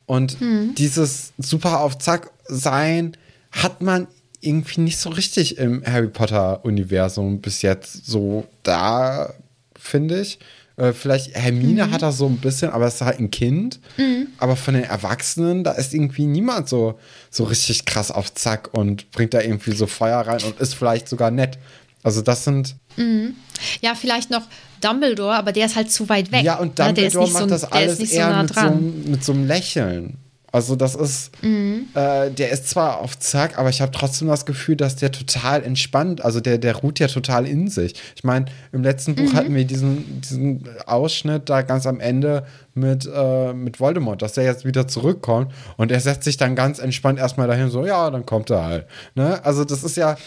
[0.06, 0.74] Und mhm.
[0.76, 3.16] dieses super auf Zack sein
[3.52, 4.08] hat man
[4.42, 9.34] irgendwie nicht so richtig im Harry Potter Universum bis jetzt so da,
[9.78, 10.40] finde ich.
[10.80, 11.92] Äh, vielleicht Hermine mhm.
[11.92, 13.80] hat das so ein bisschen, aber es ist halt ein Kind.
[13.98, 14.28] Mhm.
[14.38, 16.98] Aber von den Erwachsenen, da ist irgendwie niemand so,
[17.30, 21.10] so richtig krass auf Zack und bringt da irgendwie so Feuer rein und ist vielleicht
[21.10, 21.58] sogar nett.
[22.02, 22.78] Also das sind.
[22.96, 23.36] Mhm.
[23.82, 24.44] Ja, vielleicht noch
[24.80, 26.44] Dumbledore, aber der ist halt zu weit weg.
[26.44, 26.80] Ja, und?
[26.80, 30.18] Dumbledore macht so, das alles eher so nah mit, so, mit so einem Lächeln.
[30.52, 31.88] Also das ist, mhm.
[31.94, 35.64] äh, der ist zwar auf Zack, aber ich habe trotzdem das Gefühl, dass der total
[35.64, 37.94] entspannt, also der, der ruht ja total in sich.
[38.16, 39.34] Ich meine, im letzten Buch mhm.
[39.34, 44.44] hatten wir diesen, diesen Ausschnitt da ganz am Ende mit, äh, mit Voldemort, dass der
[44.44, 48.26] jetzt wieder zurückkommt und er setzt sich dann ganz entspannt erstmal dahin, so, ja, dann
[48.26, 48.86] kommt er halt.
[49.16, 49.44] Ne?
[49.46, 50.18] Also das ist ja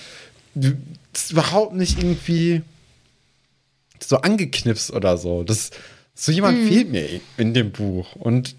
[0.54, 2.62] das ist überhaupt nicht irgendwie
[4.00, 5.44] so angeknipst oder so.
[5.44, 5.70] Das,
[6.14, 6.68] so jemand mhm.
[6.68, 8.54] fehlt mir in dem Buch und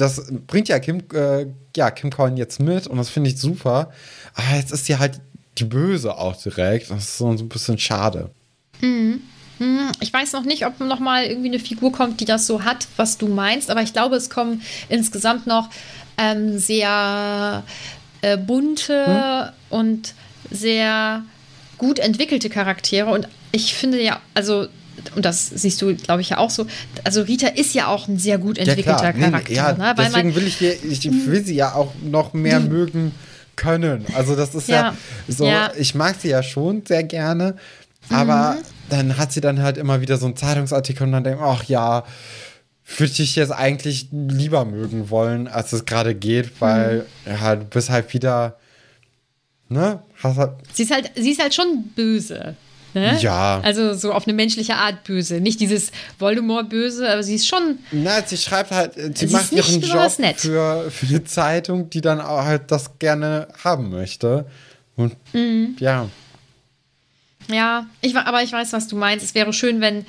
[0.00, 3.90] das bringt ja Kim, äh, ja, Kim Cohen jetzt mit und das finde ich super.
[4.34, 5.20] Aber jetzt ist sie halt
[5.58, 6.90] die Böse auch direkt.
[6.90, 8.30] Das ist so, ein bisschen schade.
[8.80, 9.20] Mhm.
[10.00, 12.86] Ich weiß noch nicht, ob noch mal irgendwie eine Figur kommt, die das so hat,
[12.96, 15.68] was du meinst, aber ich glaube, es kommen insgesamt noch
[16.16, 17.64] ähm, sehr
[18.22, 19.78] äh, bunte hm?
[19.78, 20.14] und
[20.50, 21.24] sehr
[21.76, 24.68] gut entwickelte Charaktere und ich finde ja, also
[25.14, 26.66] und das siehst du, glaube ich, ja auch so.
[27.04, 29.50] Also Rita ist ja auch ein sehr gut entwickelter ja, Charakter.
[29.50, 29.94] Nee, ja, ne?
[29.96, 33.12] deswegen will ich, hier, ich will sie ja auch noch mehr mögen
[33.56, 34.06] können.
[34.14, 34.96] Also das ist ja, ja
[35.28, 35.72] so, ja.
[35.76, 37.56] ich mag sie ja schon sehr gerne,
[38.08, 38.62] aber mhm.
[38.88, 42.04] dann hat sie dann halt immer wieder so einen Zeitungsartikel und dann denkt, ach ja,
[42.96, 47.32] würde ich jetzt eigentlich lieber mögen wollen, als es gerade geht, weil mhm.
[47.32, 48.56] ja, du bist halt wieder,
[49.68, 50.02] ne?
[50.22, 52.56] Halt sie ist halt, sie ist halt schon böse.
[52.94, 53.18] Ne?
[53.20, 53.60] Ja.
[53.62, 55.40] Also so auf eine menschliche Art böse.
[55.40, 57.78] Nicht dieses Voldemort-Böse, aber sie ist schon.
[57.92, 62.20] Na, sie schreibt halt, sie, sie macht ihren Job für, für eine Zeitung, die dann
[62.20, 64.46] auch halt das gerne haben möchte.
[64.96, 65.76] Und mhm.
[65.78, 66.08] ja.
[67.50, 69.24] Ja, ich, aber ich weiß, was du meinst.
[69.24, 70.04] Es wäre schön, wenn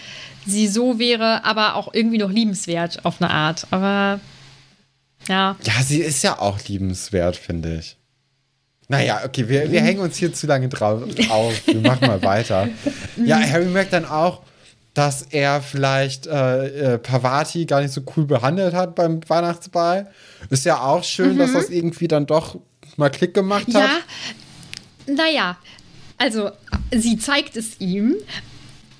[0.45, 3.67] sie so wäre, aber auch irgendwie noch liebenswert auf eine Art.
[3.71, 4.19] Aber
[5.27, 5.55] ja.
[5.63, 7.98] Ja, sie ist ja auch liebenswert, finde ich.
[8.89, 11.67] Naja, okay, wir, wir hängen uns hier zu lange drauf auf.
[11.67, 12.67] Wir machen mal weiter.
[13.23, 14.41] Ja, Harry merkt dann auch,
[14.95, 20.11] dass er vielleicht äh, äh, Pavati gar nicht so cool behandelt hat beim Weihnachtsball.
[20.49, 21.37] Ist ja auch schön, mhm.
[21.37, 22.57] dass das irgendwie dann doch
[22.97, 23.75] mal Klick gemacht hat.
[23.75, 23.99] Ja,
[25.05, 25.57] naja,
[26.17, 26.49] also
[26.91, 28.15] sie zeigt es ihm,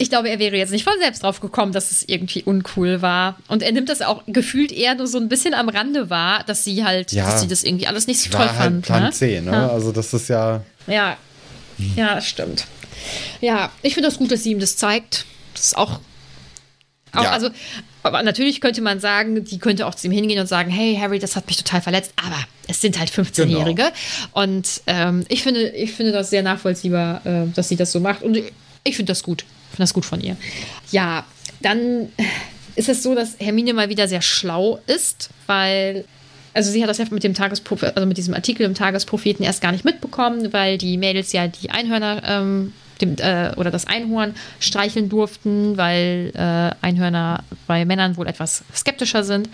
[0.01, 3.37] ich glaube, er wäre jetzt nicht von selbst drauf gekommen, dass es irgendwie uncool war.
[3.49, 6.63] Und er nimmt das auch gefühlt eher nur so ein bisschen am Rande wahr, dass
[6.63, 8.85] sie halt, ja, dass sie das irgendwie alles nicht so toll war halt fand.
[8.85, 9.11] Plan ne?
[9.11, 9.51] C, ne?
[9.51, 9.67] Ja.
[9.69, 10.63] Also das ist ja.
[10.87, 11.17] Ja,
[11.95, 12.65] ja, stimmt.
[13.41, 15.25] Ja, ich finde das gut, dass sie ihm das zeigt.
[15.53, 15.99] Das ist auch.
[17.13, 17.31] auch Ja.
[17.31, 17.49] Also,
[18.01, 21.19] aber natürlich könnte man sagen, die könnte auch zu ihm hingehen und sagen, hey Harry,
[21.19, 23.83] das hat mich total verletzt, aber es sind halt 15-Jährige.
[23.83, 24.43] Genau.
[24.43, 28.23] Und ähm, ich, finde, ich finde das sehr nachvollziehbar, äh, dass sie das so macht.
[28.23, 28.37] Und
[28.85, 29.43] ich finde das gut.
[29.69, 30.37] Finde das gut von ihr.
[30.91, 31.25] Ja,
[31.61, 32.09] dann
[32.75, 36.05] ist es so, dass Hermine mal wieder sehr schlau ist, weil
[36.53, 39.61] also sie hat das ja mit dem Tagesprophet, also mit diesem Artikel im Tagespropheten erst
[39.61, 44.35] gar nicht mitbekommen, weil die Mädels ja die Einhörner ähm, dem, äh, oder das Einhorn
[44.59, 49.49] streicheln durften, weil äh, Einhörner bei Männern wohl etwas skeptischer sind.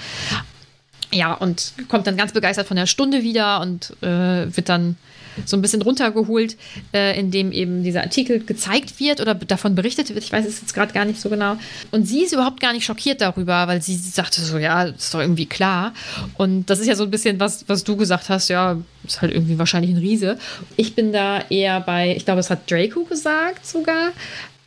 [1.11, 4.97] Ja, und kommt dann ganz begeistert von der Stunde wieder und äh, wird dann
[5.45, 6.57] so ein bisschen runtergeholt,
[6.93, 10.23] äh, indem eben dieser Artikel gezeigt wird oder davon berichtet wird.
[10.23, 11.57] Ich weiß es jetzt gerade gar nicht so genau.
[11.91, 15.19] Und sie ist überhaupt gar nicht schockiert darüber, weil sie sagte so, ja, ist doch
[15.19, 15.93] irgendwie klar.
[16.35, 19.33] Und das ist ja so ein bisschen was, was du gesagt hast, ja, ist halt
[19.33, 20.37] irgendwie wahrscheinlich ein Riese.
[20.75, 24.11] Ich bin da eher bei, ich glaube, es hat Draco gesagt sogar.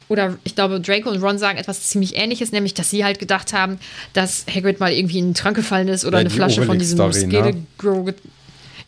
[0.09, 3.52] Oder ich glaube, Draco und Ron sagen etwas ziemlich ähnliches, nämlich, dass sie halt gedacht
[3.52, 3.78] haben,
[4.14, 6.98] dass Hagrid mal irgendwie in den Trank gefallen ist oder Ja, eine Flasche von diesem
[6.98, 7.64] Obelix-Story, ne?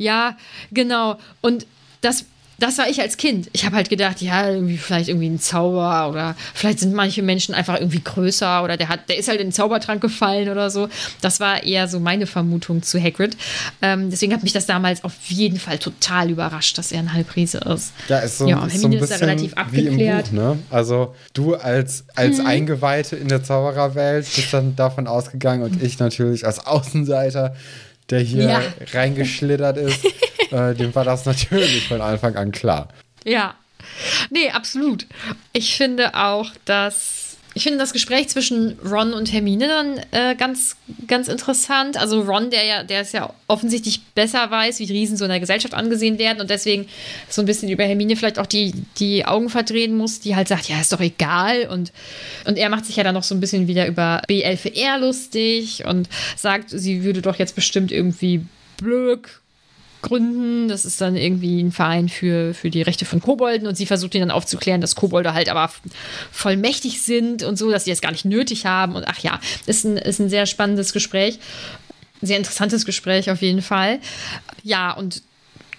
[0.01, 0.39] Ja,
[0.73, 1.19] genau.
[1.43, 1.67] Und
[2.01, 2.25] das,
[2.59, 3.51] das war ich als Kind.
[3.53, 7.55] Ich habe halt gedacht, ja, irgendwie vielleicht irgendwie ein Zauber oder vielleicht sind manche Menschen
[7.55, 10.89] einfach irgendwie größer oder der hat, der ist halt in den Zaubertrank gefallen oder so.
[11.21, 13.37] Das war eher so meine Vermutung zu Hagrid.
[13.83, 17.59] Ähm, deswegen hat mich das damals auf jeden Fall total überrascht, dass er ein Halbriese
[17.59, 17.93] ist.
[18.09, 20.33] Ja, ist so, Ja, ist so ein Hermine ist da bisschen relativ wie im abgeklärt.
[20.33, 20.37] Mhm.
[20.37, 20.59] Buch, ne?
[20.71, 26.47] Also du als, als Eingeweihte in der Zaubererwelt bist dann davon ausgegangen und ich natürlich
[26.47, 27.55] als Außenseiter,
[28.11, 28.62] der hier Ja.
[28.92, 30.05] reingeschlittert ist,
[30.53, 32.88] äh, dem war das natürlich von Anfang an klar.
[33.25, 33.55] Ja.
[34.31, 35.07] Nee, absolut.
[35.53, 37.19] Ich finde auch, dass.
[37.55, 40.77] Ich finde das Gespräch zwischen Ron und Hermine dann äh, ganz,
[41.09, 41.97] ganz interessant.
[41.97, 45.41] Also Ron, der ja, der es ja offensichtlich besser weiß, wie Riesen so in der
[45.41, 46.87] Gesellschaft angesehen werden und deswegen
[47.29, 50.69] so ein bisschen über Hermine vielleicht auch die, die Augen verdrehen muss, die halt sagt,
[50.69, 51.69] ja, ist doch egal.
[51.69, 51.93] Und,
[52.47, 56.09] und er macht sich ja dann noch so ein bisschen wieder über B11R lustig und
[56.37, 58.45] sagt, sie würde doch jetzt bestimmt irgendwie
[58.77, 59.39] Blöck
[60.03, 60.69] gründen.
[60.69, 64.15] Das ist dann irgendwie ein Verein für, für die Rechte von Kobolden und sie versucht
[64.15, 65.71] ihn dann aufzuklären, dass Kobolde halt aber
[66.31, 68.95] voll mächtig sind und so, dass sie das gar nicht nötig haben.
[68.95, 71.39] Und ach ja, ist ein, ist ein sehr spannendes Gespräch.
[72.23, 73.99] Sehr interessantes Gespräch auf jeden Fall.
[74.63, 75.23] Ja, und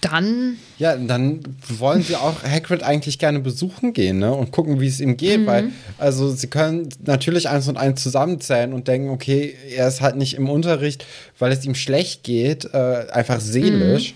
[0.02, 1.40] dann Ja, dann
[1.78, 4.32] wollen sie auch Hagrid eigentlich gerne besuchen gehen, ne?
[4.34, 8.72] Und gucken, wie es ihm geht, weil, also sie können natürlich eins und eins zusammenzählen
[8.74, 11.06] und denken, okay, er ist halt nicht im Unterricht,
[11.38, 14.14] weil es ihm schlecht geht, äh, einfach seelisch.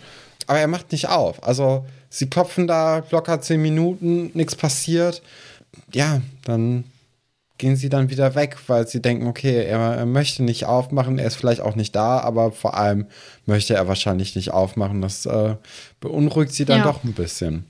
[0.49, 1.43] Aber er macht nicht auf.
[1.47, 5.23] Also sie klopfen da locker zehn Minuten, nichts passiert.
[5.95, 6.85] Ja, dann
[7.59, 11.27] gehen sie dann wieder weg, weil sie denken, okay, er, er möchte nicht aufmachen, er
[11.27, 13.07] ist vielleicht auch nicht da, aber vor allem
[13.47, 15.01] möchte er wahrscheinlich nicht aufmachen.
[15.01, 15.57] Das äh,
[16.01, 16.85] beunruhigt sie dann Ja.
[16.85, 17.65] doch ein bisschen.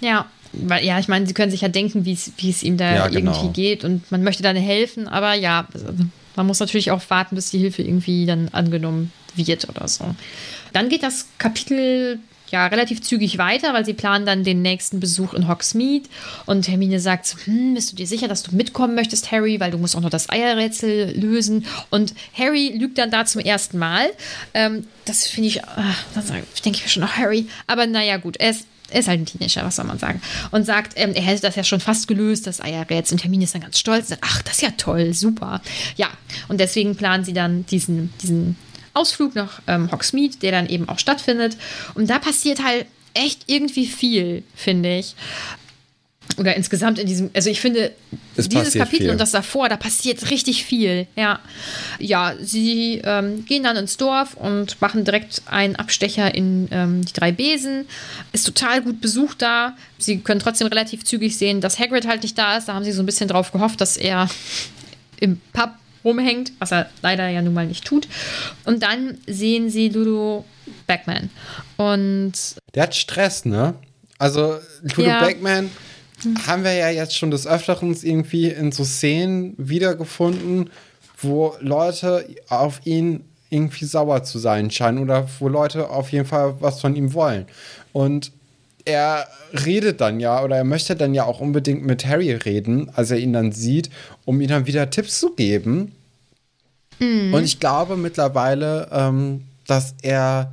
[0.00, 3.08] Ja, weil, ja, ich meine, sie können sich ja denken, wie es ihm da Ja,
[3.08, 3.32] genau.
[3.32, 5.66] irgendwie geht und man möchte dann helfen, aber ja,
[6.36, 10.04] man muss natürlich auch warten, bis die Hilfe irgendwie dann angenommen wird oder so.
[10.72, 12.18] Dann geht das Kapitel
[12.50, 16.04] ja relativ zügig weiter, weil sie planen dann den nächsten Besuch in Hogsmeade
[16.46, 19.78] und Hermine sagt, hm, bist du dir sicher, dass du mitkommen möchtest, Harry, weil du
[19.78, 24.06] musst auch noch das Eierrätsel lösen und Harry lügt dann da zum ersten Mal.
[24.52, 28.16] Ähm, das finde ich, ach, dann sag- denke ich mir schon noch Harry, aber naja
[28.18, 30.20] gut, er ist er ist halt ein Teenager, was soll man sagen.
[30.50, 33.14] Und sagt, ähm, er hätte das ja schon fast gelöst, das Eierrätsel.
[33.16, 35.62] Und Hermine ist dann ganz stolz sagt, ach, das ist ja toll, super.
[35.96, 36.10] Ja,
[36.48, 38.56] und deswegen planen sie dann diesen, diesen
[38.94, 41.56] Ausflug nach ähm, Hogsmeade, der dann eben auch stattfindet.
[41.94, 45.14] Und da passiert halt echt irgendwie viel, finde ich.
[46.38, 47.92] Oder insgesamt in diesem, also ich finde,
[48.34, 49.10] Es dieses Kapitel viel.
[49.10, 51.06] und das davor, da passiert richtig viel.
[51.16, 51.38] Ja,
[51.98, 57.12] ja sie ähm, gehen dann ins Dorf und machen direkt einen Abstecher in ähm, die
[57.12, 57.86] drei Besen.
[58.32, 59.76] Ist total gut besucht da.
[59.98, 62.68] Sie können trotzdem relativ zügig sehen, dass Hagrid halt nicht da ist.
[62.68, 64.28] Da haben sie so ein bisschen drauf gehofft, dass er
[65.20, 65.70] im Pub
[66.04, 68.08] rumhängt, was er leider ja nun mal nicht tut.
[68.64, 70.44] Und dann sehen sie Ludo
[70.86, 71.30] Backman.
[71.76, 72.32] Und
[72.74, 73.74] Der hat Stress, ne?
[74.18, 75.20] Also, Ludo Ja.
[75.20, 75.70] Backman
[76.46, 80.70] haben wir ja jetzt schon des Öfteren irgendwie in so Szenen wiedergefunden,
[81.18, 86.56] wo Leute auf ihn irgendwie sauer zu sein scheinen oder wo Leute auf jeden Fall
[86.60, 87.46] was von ihm wollen.
[87.92, 88.32] Und
[88.84, 89.28] er
[89.64, 93.18] redet dann ja oder er möchte dann ja auch unbedingt mit Harry reden, als er
[93.18, 93.90] ihn dann sieht,
[94.24, 95.92] um ihm dann wieder Tipps zu geben.
[97.00, 100.52] Und ich glaube mittlerweile, ähm, dass er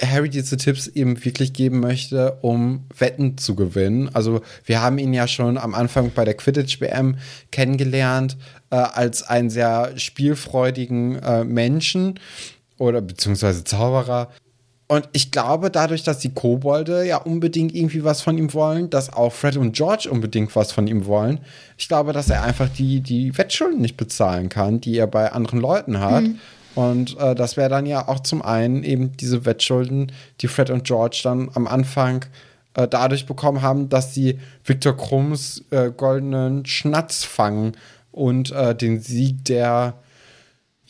[0.00, 4.10] Harry diese Tipps eben wirklich geben möchte, um Wetten zu gewinnen.
[4.12, 7.18] Also wir haben ihn ja schon am Anfang bei der Quidditch-WM
[7.52, 8.36] kennengelernt
[8.70, 12.18] äh, als einen sehr spielfreudigen äh, Menschen
[12.78, 14.32] oder beziehungsweise Zauberer.
[14.92, 19.10] Und ich glaube, dadurch, dass die Kobolde ja unbedingt irgendwie was von ihm wollen, dass
[19.10, 21.40] auch Fred und George unbedingt was von ihm wollen,
[21.78, 25.60] ich glaube, dass er einfach die, die Wettschulden nicht bezahlen kann, die er bei anderen
[25.60, 26.24] Leuten hat.
[26.24, 26.38] Mhm.
[26.74, 30.84] Und äh, das wäre dann ja auch zum einen eben diese Wettschulden, die Fred und
[30.84, 32.26] George dann am Anfang
[32.74, 37.72] äh, dadurch bekommen haben, dass sie Viktor Krumms äh, goldenen Schnatz fangen
[38.10, 39.94] und äh, den Sieg der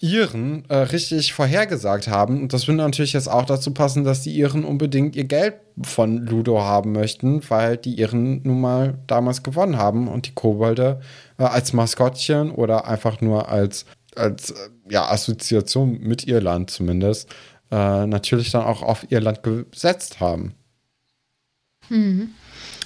[0.02, 2.42] Iren äh, richtig vorhergesagt haben.
[2.42, 6.18] Und das würde natürlich jetzt auch dazu passen, dass die Iren unbedingt ihr Geld von
[6.18, 11.00] Ludo haben möchten, weil die Iren nun mal damals gewonnen haben und die Kobolde
[11.38, 13.86] äh, als Maskottchen oder einfach nur als,
[14.16, 14.54] als äh,
[14.90, 17.30] ja, Assoziation mit Irland zumindest
[17.70, 20.54] äh, natürlich dann auch auf Irland gesetzt haben.
[21.88, 22.30] Mhm.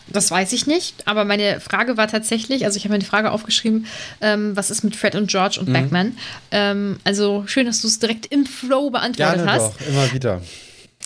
[0.09, 3.33] Das weiß ich nicht, aber meine Frage war tatsächlich, also ich habe mir die Frage
[3.33, 3.87] aufgeschrieben,
[4.21, 5.73] ähm, was ist mit Fred und George und mhm.
[5.73, 6.17] Batman?
[6.53, 9.81] Ähm, also schön, dass du es direkt im Flow beantwortet Gerne hast.
[9.81, 10.43] Doch, immer wieder.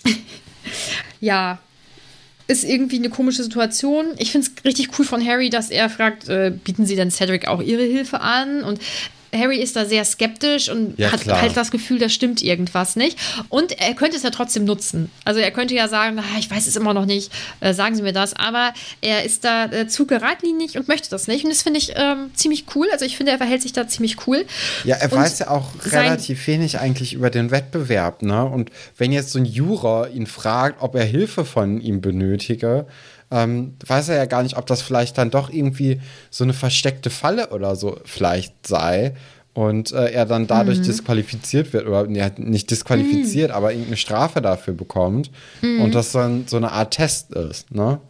[1.21, 1.59] ja,
[2.47, 4.07] ist irgendwie eine komische Situation.
[4.19, 7.47] Ich finde es richtig cool von Harry, dass er fragt, äh, bieten Sie denn Cedric
[7.47, 8.63] auch Ihre Hilfe an?
[8.63, 8.81] Und
[9.35, 11.41] Harry ist da sehr skeptisch und ja, hat klar.
[11.41, 13.19] halt das Gefühl, da stimmt irgendwas nicht.
[13.49, 15.11] Und er könnte es ja trotzdem nutzen.
[15.25, 18.03] Also er könnte ja sagen, ah, ich weiß es immer noch nicht, äh, sagen Sie
[18.03, 18.35] mir das.
[18.35, 21.45] Aber er ist da äh, zu geradlinig und möchte das nicht.
[21.45, 22.87] Und das finde ich ähm, ziemlich cool.
[22.93, 24.45] Also ich finde, er verhält sich da ziemlich cool.
[24.85, 28.23] Ja, er und weiß ja auch relativ wenig eigentlich über den Wettbewerb.
[28.23, 28.45] Ne?
[28.45, 32.87] Und wenn jetzt so ein Juror ihn fragt, ob er Hilfe von ihm benötige,
[33.31, 37.11] ähm, weiß er ja gar nicht, ob das vielleicht dann doch irgendwie so eine versteckte
[37.11, 39.15] Falle oder so vielleicht sei
[39.53, 40.85] und äh, er dann dadurch mhm.
[40.85, 43.57] disqualifiziert wird oder ja, nicht disqualifiziert, mhm.
[43.57, 45.83] aber irgendeine Strafe dafür bekommt mhm.
[45.83, 48.01] und das dann so eine Art Test ist, ne?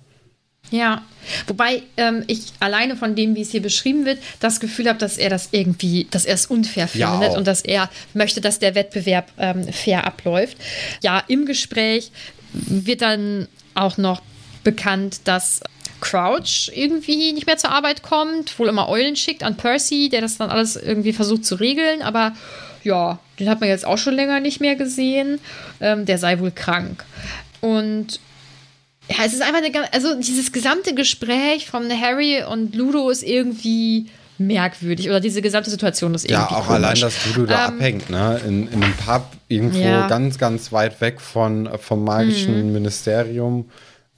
[0.70, 1.02] Ja,
[1.48, 5.18] wobei ähm, ich alleine von dem, wie es hier beschrieben wird, das Gefühl habe, dass
[5.18, 7.38] er das irgendwie, dass er es unfair ja, findet auch.
[7.38, 10.56] und dass er möchte, dass der Wettbewerb ähm, fair abläuft.
[11.02, 12.12] Ja, im Gespräch
[12.52, 14.22] wird dann auch noch
[14.64, 15.60] bekannt, dass
[16.00, 20.38] Crouch irgendwie nicht mehr zur Arbeit kommt, wohl immer Eulen schickt an Percy, der das
[20.38, 22.32] dann alles irgendwie versucht zu regeln, aber
[22.82, 25.38] ja, den hat man jetzt auch schon länger nicht mehr gesehen.
[25.80, 27.04] Ähm, der sei wohl krank.
[27.60, 28.20] Und
[29.08, 34.06] ja, es ist einfach eine, also dieses gesamte Gespräch von Harry und Ludo ist irgendwie
[34.38, 36.70] merkwürdig oder diese gesamte Situation ist irgendwie Ja, auch komisch.
[36.70, 38.40] allein, dass Ludo da ähm, abhängt, ne?
[38.46, 40.08] In, in einem Pub irgendwo ja.
[40.08, 42.72] ganz, ganz weit weg von, vom magischen mhm.
[42.72, 43.68] Ministerium.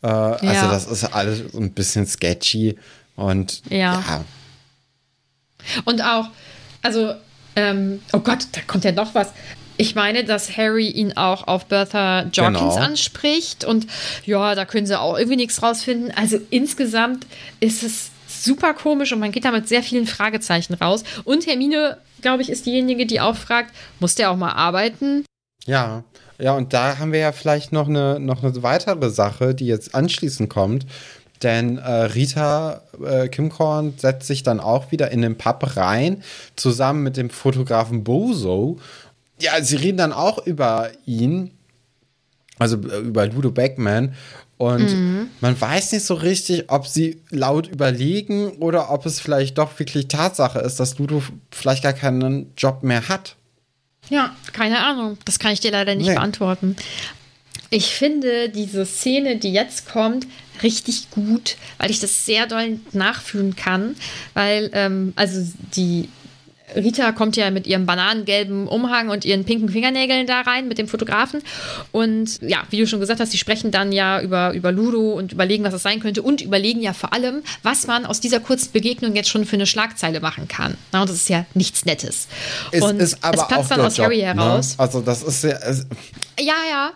[0.03, 0.71] Äh, also ja.
[0.71, 2.77] das ist alles ein bisschen sketchy
[3.17, 4.03] und ja.
[4.07, 4.25] ja.
[5.85, 6.29] Und auch,
[6.83, 7.15] also,
[7.55, 9.33] ähm, oh Gott, da kommt ja noch was.
[9.77, 12.75] Ich meine, dass Harry ihn auch auf Bertha Jorkins genau.
[12.75, 13.87] anspricht und
[14.25, 16.13] ja, da können sie auch irgendwie nichts rausfinden.
[16.15, 17.27] Also insgesamt
[17.61, 21.05] ist es super komisch und man geht da mit sehr vielen Fragezeichen raus.
[21.25, 25.25] Und Hermine, glaube ich, ist diejenige, die auch fragt, muss der auch mal arbeiten?
[25.67, 26.05] Ja,
[26.39, 29.95] ja, und da haben wir ja vielleicht noch eine, noch eine weitere Sache, die jetzt
[29.95, 30.87] anschließend kommt.
[31.43, 36.23] Denn äh, Rita äh, Kimkorn setzt sich dann auch wieder in den Pub rein,
[36.57, 38.79] zusammen mit dem Fotografen Bozo.
[39.41, 41.51] Ja, sie reden dann auch über ihn,
[42.59, 44.15] also äh, über Ludo Beckman.
[44.57, 45.29] Und mhm.
[45.41, 50.07] man weiß nicht so richtig, ob sie laut überlegen oder ob es vielleicht doch wirklich
[50.07, 53.37] Tatsache ist, dass Ludo vielleicht gar keinen Job mehr hat.
[54.13, 55.17] Ja, keine Ahnung.
[55.25, 56.15] Das kann ich dir leider nicht nee.
[56.15, 56.77] beantworten.
[57.71, 60.27] Ich finde diese Szene, die jetzt kommt,
[60.63, 63.97] richtig gut, weil ich das sehr doll nachfühlen kann.
[64.35, 66.11] Weil, ähm, also die
[66.75, 70.89] Rita kommt ja mit ihrem bananengelben Umhang und ihren pinken Fingernägeln da rein mit dem
[70.89, 71.43] Fotografen.
[71.91, 75.33] Und ja, wie du schon gesagt hast, die sprechen dann ja über, über Ludo und
[75.33, 78.73] überlegen, was es sein könnte und überlegen ja vor allem, was man aus dieser kurzen
[78.73, 80.77] Begegnung jetzt schon für eine Schlagzeile machen kann.
[80.93, 82.29] Na, und das ist ja nichts Nettes.
[82.71, 84.35] Es und es platzt dann aus Job, Harry ne?
[84.35, 84.77] heraus.
[84.77, 84.85] Ne?
[84.85, 85.59] Also, das ist ja.
[86.41, 86.93] Ja, ja.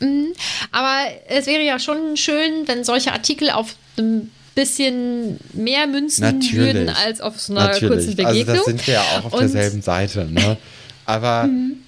[0.00, 0.32] Mhm.
[0.72, 0.98] Aber
[1.28, 6.74] es wäre ja schon schön, wenn solche Artikel auf einem bisschen mehr Münzen Natürlich.
[6.74, 7.88] würden als auf so einer Natürlich.
[7.88, 8.48] kurzen Begegnung.
[8.48, 10.56] Also das sind wir ja auch auf Und derselben Seite, ne?
[11.04, 11.78] Aber mhm.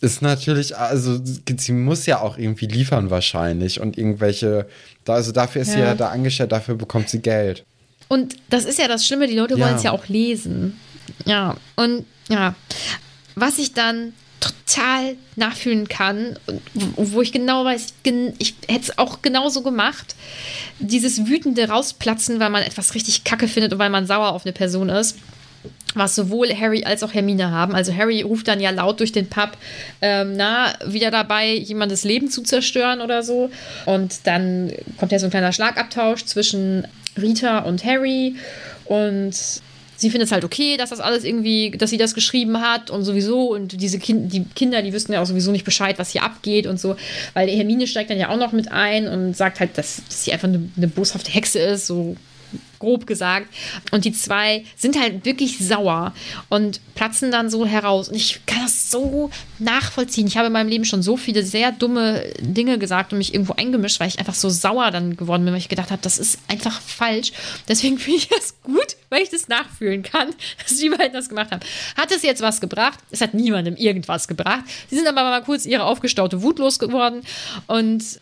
[0.00, 1.20] ist natürlich, also
[1.56, 4.66] sie muss ja auch irgendwie liefern wahrscheinlich und irgendwelche,
[5.06, 5.74] also dafür ist ja.
[5.74, 7.64] sie ja da angestellt, dafür bekommt sie Geld.
[8.08, 9.64] Und das ist ja das Schlimme, die Leute ja.
[9.64, 10.78] wollen es ja auch lesen.
[11.26, 12.54] Ja, und ja,
[13.34, 14.12] was ich dann
[14.70, 16.38] total nachfühlen kann,
[16.74, 17.94] wo ich genau weiß,
[18.38, 20.14] ich hätte es auch genauso gemacht.
[20.78, 24.52] Dieses wütende Rausplatzen, weil man etwas richtig kacke findet und weil man sauer auf eine
[24.52, 25.18] Person ist.
[25.94, 27.74] Was sowohl Harry als auch Hermine haben.
[27.74, 29.56] Also Harry ruft dann ja laut durch den Pub,
[30.00, 33.50] ähm, na, wieder dabei, jemandes Leben zu zerstören oder so.
[33.86, 36.86] Und dann kommt ja so ein kleiner Schlagabtausch zwischen
[37.20, 38.36] Rita und Harry.
[38.84, 39.34] Und
[40.00, 43.04] sie findet es halt okay, dass das alles irgendwie, dass sie das geschrieben hat und
[43.04, 43.52] sowieso.
[43.52, 46.66] Und diese kind, die Kinder, die wüssten ja auch sowieso nicht Bescheid, was hier abgeht
[46.66, 46.96] und so,
[47.34, 50.32] weil Hermine steigt dann ja auch noch mit ein und sagt halt, dass, dass sie
[50.32, 52.16] einfach eine, eine boshafte Hexe ist, so
[52.80, 53.46] grob gesagt.
[53.92, 56.12] Und die zwei sind halt wirklich sauer
[56.48, 58.08] und platzen dann so heraus.
[58.08, 60.26] Und ich kann das so nachvollziehen.
[60.26, 63.52] Ich habe in meinem Leben schon so viele sehr dumme Dinge gesagt und mich irgendwo
[63.52, 66.40] eingemischt, weil ich einfach so sauer dann geworden bin, weil ich gedacht habe, das ist
[66.48, 67.32] einfach falsch.
[67.68, 70.30] Deswegen finde ich das gut, weil ich das nachfühlen kann,
[70.62, 71.60] dass die beiden das gemacht haben.
[71.96, 72.98] Hat es jetzt was gebracht?
[73.10, 74.64] Es hat niemandem irgendwas gebracht.
[74.88, 77.22] Sie sind aber mal kurz ihre aufgestaute Wut losgeworden
[77.66, 78.20] und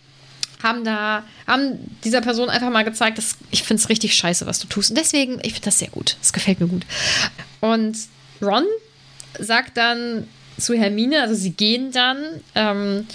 [0.63, 4.59] haben da, haben dieser Person einfach mal gezeigt, dass ich finde es richtig scheiße, was
[4.59, 4.91] du tust.
[4.91, 6.17] Und deswegen, ich finde das sehr gut.
[6.21, 6.85] Das gefällt mir gut.
[7.61, 7.97] Und
[8.43, 8.65] Ron
[9.39, 10.27] sagt dann
[10.59, 12.19] zu Hermine, also sie gehen dann,
[12.55, 13.07] ähm,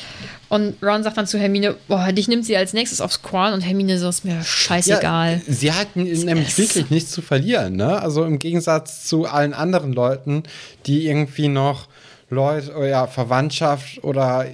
[0.49, 3.61] und Ron sagt dann zu Hermine, boah, dich nimmt sie als nächstes aufs Korn und
[3.61, 5.41] Hermine so, ist mir scheißegal.
[5.45, 7.99] Ja, sie hat nämlich wirklich nichts zu verlieren, ne?
[8.01, 10.43] Also im Gegensatz zu allen anderen Leuten,
[10.85, 11.87] die irgendwie noch
[12.29, 14.45] Leute, ja, Verwandtschaft oder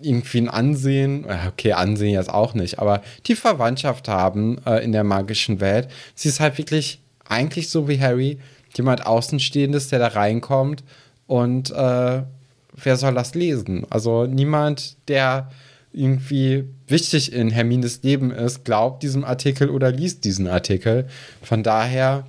[0.00, 4.92] irgendwie ein Ansehen, äh, okay, Ansehen jetzt auch nicht, aber die Verwandtschaft haben äh, in
[4.92, 5.88] der magischen Welt.
[6.14, 8.38] Sie ist halt wirklich eigentlich so wie Harry,
[8.76, 10.84] jemand Außenstehendes, der da reinkommt
[11.26, 12.22] und äh,
[12.72, 13.86] wer soll das lesen?
[13.90, 15.50] Also niemand, der
[15.92, 21.08] irgendwie wichtig in Hermines Leben ist, glaubt diesem Artikel oder liest diesen Artikel.
[21.42, 22.26] Von daher,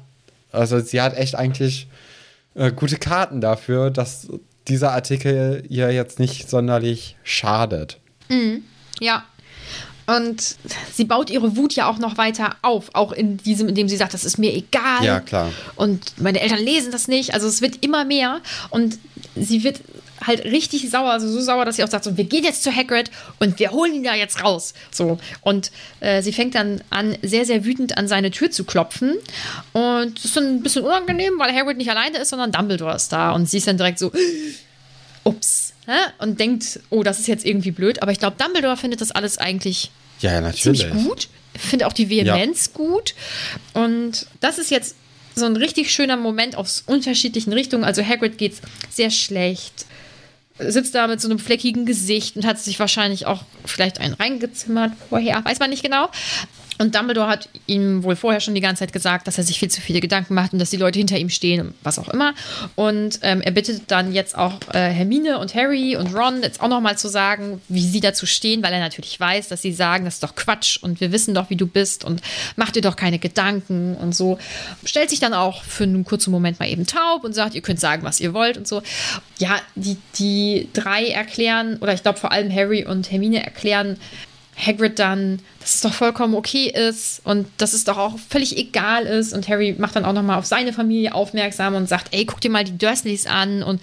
[0.52, 1.88] also sie hat echt eigentlich
[2.56, 4.30] äh, gute Karten dafür, dass
[4.68, 7.98] dieser Artikel ihr jetzt nicht sonderlich schadet.
[8.30, 8.64] Mhm.
[9.00, 9.24] Ja.
[10.06, 10.56] Und
[10.94, 14.14] sie baut ihre Wut ja auch noch weiter auf, auch in diesem, indem sie sagt,
[14.14, 15.04] das ist mir egal.
[15.04, 15.52] Ja, klar.
[15.76, 17.34] Und meine Eltern lesen das nicht.
[17.34, 18.40] Also es wird immer mehr.
[18.70, 19.00] Und
[19.36, 19.82] sie wird
[20.26, 22.76] halt richtig sauer, also so sauer, dass sie auch sagt, so, wir gehen jetzt zu
[22.76, 24.74] Hagrid und wir holen ihn da jetzt raus.
[24.92, 25.20] So.
[25.42, 29.16] Und äh, sie fängt dann an, sehr, sehr wütend an seine Tür zu klopfen.
[29.74, 33.12] Und das ist dann ein bisschen unangenehm, weil Hagrid nicht alleine ist, sondern Dumbledore ist
[33.12, 33.32] da.
[33.32, 34.12] Und sie ist dann direkt so,
[35.24, 35.74] ups.
[36.20, 38.02] Und denkt, oh, das ist jetzt irgendwie blöd.
[38.02, 39.90] Aber ich glaube, Dumbledore findet das alles eigentlich
[40.20, 41.30] ja, ja, ziemlich gut.
[41.58, 42.72] Finde auch die Vehemenz ja.
[42.74, 43.16] gut.
[43.74, 44.96] Und das ist jetzt
[45.34, 47.86] so ein richtig schöner Moment aus unterschiedlichen Richtungen.
[47.86, 49.86] Also Hagrid geht es sehr schlecht
[50.60, 54.92] sitzt da mit so einem fleckigen Gesicht und hat sich wahrscheinlich auch vielleicht einen reingezimmert
[55.10, 56.10] vorher, weiß man nicht genau.
[56.78, 59.70] Und Dumbledore hat ihm wohl vorher schon die ganze Zeit gesagt, dass er sich viel
[59.70, 62.34] zu viele Gedanken macht und dass die Leute hinter ihm stehen und was auch immer.
[62.76, 66.68] Und ähm, er bittet dann jetzt auch äh, Hermine und Harry und Ron jetzt auch
[66.68, 70.16] nochmal zu sagen, wie sie dazu stehen, weil er natürlich weiß, dass sie sagen, das
[70.16, 72.22] ist doch Quatsch und wir wissen doch, wie du bist und
[72.56, 74.38] mach dir doch keine Gedanken und so.
[74.86, 77.80] Stellt sich dann auch für einen kurzen Moment mal eben taub und sagt, ihr könnt
[77.80, 78.82] sagen, was ihr wollt und so.
[79.40, 83.98] Ja, die, die drei erklären, oder ich glaube vor allem Harry und Hermine erklären,
[84.58, 89.06] Hagrid dann, dass es doch vollkommen okay ist und dass es doch auch völlig egal
[89.06, 89.34] ist.
[89.34, 92.50] Und Harry macht dann auch nochmal auf seine Familie aufmerksam und sagt, ey, guck dir
[92.50, 93.82] mal die Dursleys an und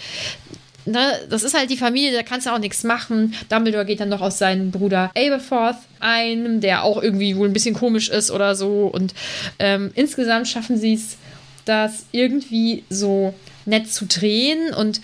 [0.84, 3.34] ne, das ist halt die Familie, da kannst du auch nichts machen.
[3.48, 7.74] Dumbledore geht dann noch auf seinen Bruder Aberforth ein, der auch irgendwie wohl ein bisschen
[7.74, 8.86] komisch ist oder so.
[8.86, 9.14] Und
[9.60, 11.16] ähm, insgesamt schaffen sie es,
[11.64, 13.32] das irgendwie so
[13.64, 15.00] nett zu drehen und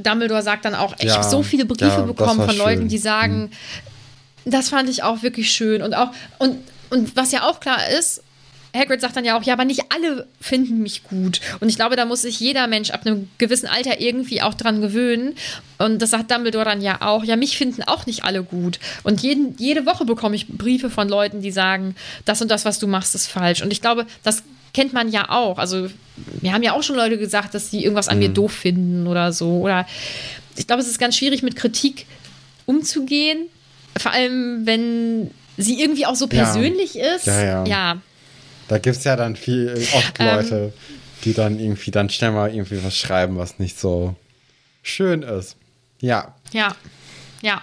[0.00, 2.88] Dumbledore sagt dann auch, ja, ich habe so viele Briefe ja, bekommen von Leuten, schön.
[2.88, 3.50] die sagen, mhm
[4.44, 5.82] das fand ich auch wirklich schön.
[5.82, 6.58] Und auch, und,
[6.90, 8.22] und was ja auch klar ist,
[8.74, 11.40] Hagrid sagt dann ja auch, ja, aber nicht alle finden mich gut.
[11.60, 14.80] Und ich glaube, da muss sich jeder Mensch ab einem gewissen Alter irgendwie auch dran
[14.80, 15.36] gewöhnen.
[15.78, 18.80] Und das sagt Dumbledore dann ja auch, ja, mich finden auch nicht alle gut.
[19.04, 22.80] Und jeden, jede Woche bekomme ich Briefe von Leuten, die sagen, das und das, was
[22.80, 23.62] du machst, ist falsch.
[23.62, 24.42] Und ich glaube, das
[24.72, 25.58] kennt man ja auch.
[25.58, 25.88] Also,
[26.40, 28.24] wir haben ja auch schon Leute gesagt, dass sie irgendwas an mhm.
[28.24, 29.60] mir doof finden oder so.
[29.60, 29.86] Oder
[30.56, 32.06] ich glaube, es ist ganz schwierig, mit Kritik
[32.66, 33.46] umzugehen
[33.98, 37.14] vor allem, wenn sie irgendwie auch so persönlich ja.
[37.14, 37.26] ist.
[37.26, 37.64] Ja, ja.
[37.64, 37.98] ja.
[38.68, 40.26] Da gibt es ja dann viel, oft ähm.
[40.26, 40.72] Leute, ähm,
[41.24, 44.14] die dann irgendwie dann schnell mal irgendwie was schreiben, was nicht so
[44.82, 45.56] schön ist.
[46.00, 46.34] Ja.
[46.52, 46.74] Ja.
[47.42, 47.62] Ja.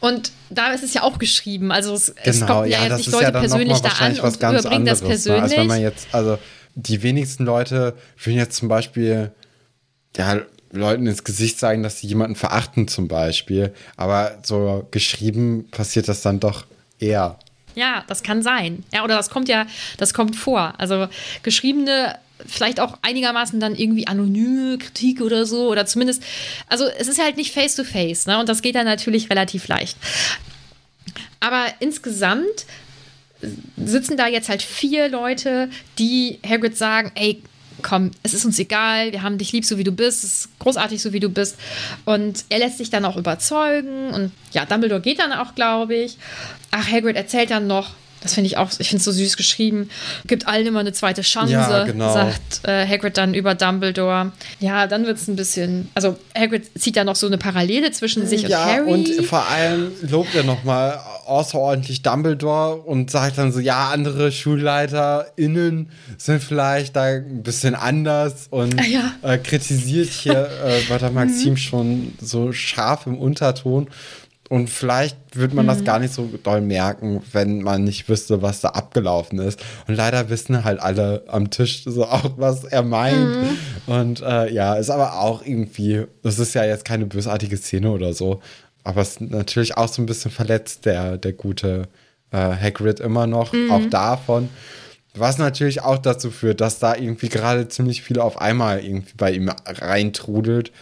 [0.00, 1.72] Und da ist es ja auch geschrieben.
[1.72, 4.36] Also es, genau, es kommt ja, ja jetzt nicht Leute ja persönlich da an und
[4.36, 5.40] überbringen das persönlich.
[5.40, 5.42] Ne?
[5.42, 6.38] Als wenn man jetzt, also
[6.74, 9.32] die wenigsten Leute würden jetzt zum Beispiel
[10.16, 10.40] ja,
[10.72, 13.72] Leuten ins Gesicht sagen, dass sie jemanden verachten zum Beispiel.
[13.96, 16.66] Aber so geschrieben passiert das dann doch
[16.98, 17.38] eher.
[17.74, 18.84] Ja, das kann sein.
[18.92, 19.66] Ja, oder das kommt ja,
[19.98, 20.74] das kommt vor.
[20.78, 21.08] Also
[21.42, 22.16] geschriebene,
[22.46, 25.68] vielleicht auch einigermaßen dann irgendwie anonyme Kritik oder so.
[25.68, 26.22] Oder zumindest,
[26.66, 28.40] also es ist halt nicht face-to-face, -face, ne?
[28.40, 29.96] Und das geht dann natürlich relativ leicht.
[31.40, 32.66] Aber insgesamt
[33.76, 37.42] sitzen da jetzt halt vier Leute, die Hagrid sagen, ey,
[37.82, 40.58] komm, es ist uns egal, wir haben dich lieb, so wie du bist, es ist
[40.58, 41.56] großartig, so wie du bist.
[42.04, 46.18] Und er lässt sich dann auch überzeugen und ja, Dumbledore geht dann auch, glaube ich.
[46.70, 49.90] Ach, Hagrid erzählt dann noch, Das finde ich auch, ich finde es so süß geschrieben.
[50.26, 52.12] Gibt allen immer eine zweite Chance, Ja, genau.
[52.12, 54.32] sagt äh, Hagrid dann über Dumbledore.
[54.58, 55.88] Ja, dann wird es ein bisschen.
[55.94, 59.18] Also Hagrid zieht da noch so eine Parallele zwischen sich ja, und Harry.
[59.18, 60.98] und vor allem lobt er nochmal
[61.28, 68.48] außerordentlich Dumbledore und sagt dann so, ja, andere SchulleiterInnen sind vielleicht da ein bisschen anders
[68.50, 69.00] und Ah, ja.
[69.22, 69.28] Mhm.
[69.30, 73.88] äh, kritisiert hier äh, Walter Maxim schon so scharf im Unterton.
[74.50, 75.68] Und vielleicht würde man Mhm.
[75.68, 79.60] das gar nicht so doll merken, wenn man nicht wüsste, was da abgelaufen ist.
[79.86, 83.36] Und leider wissen halt alle am Tisch so auch, was er meint.
[83.86, 83.92] Mhm.
[83.92, 88.14] Und äh, ja, ist aber auch irgendwie, das ist ja jetzt keine bösartige Szene oder
[88.14, 88.40] so.
[88.88, 91.88] Aber es ist natürlich auch so ein bisschen verletzt, der, der gute
[92.30, 93.70] äh, Hagrid immer noch, Mhm.
[93.70, 94.48] auch davon.
[95.14, 99.32] Was natürlich auch dazu führt, dass da irgendwie gerade ziemlich viel auf einmal irgendwie bei
[99.32, 100.72] ihm reintrudelt.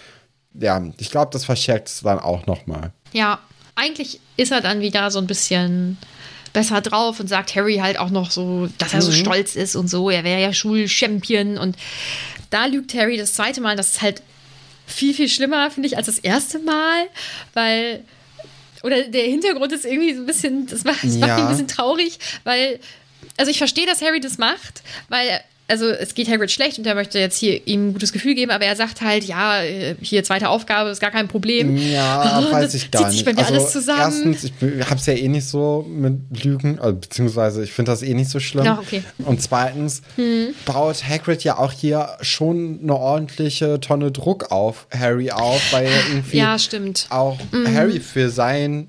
[0.54, 2.92] Ja, ich glaube, das verschärft es dann auch nochmal.
[3.12, 3.40] Ja,
[3.74, 5.96] eigentlich ist er dann wieder so ein bisschen
[6.52, 9.88] besser drauf und sagt Harry halt auch noch so, dass er so stolz ist und
[9.88, 10.10] so.
[10.10, 11.76] Er wäre ja Schulchampion und
[12.50, 13.74] da lügt Harry das zweite Mal.
[13.76, 14.22] Das ist halt
[14.86, 17.06] viel, viel schlimmer, finde ich, als das erste Mal,
[17.54, 18.04] weil.
[18.82, 21.34] Oder der Hintergrund ist irgendwie so ein bisschen, das macht, das macht Ja.
[21.36, 22.78] mich ein bisschen traurig, weil,
[23.36, 26.94] also ich verstehe, dass Harry das macht, weil, also es geht Hagrid schlecht und er
[26.94, 30.22] möchte jetzt hier ihm ein gutes Gefühl geben, aber er sagt halt, ja, äh, hier
[30.22, 31.76] zweite Aufgabe ist gar kein Problem.
[31.76, 33.26] Ja, Oh, weiß ich gar nicht.
[33.72, 34.00] zusammen.
[34.00, 34.52] Erstens, ich
[34.86, 38.30] habe es ja eh nicht so mit Lügen, also, beziehungsweise ich finde das eh nicht
[38.30, 38.64] so schlimm.
[38.64, 39.02] Ja, okay.
[39.18, 40.02] Und zweitens
[40.64, 46.08] baut Hagrid ja auch hier schon eine ordentliche Tonne Druck auf Harry auf, weil er
[46.10, 46.56] irgendwie Ja,
[47.10, 47.38] auch
[47.74, 48.88] Harry für sein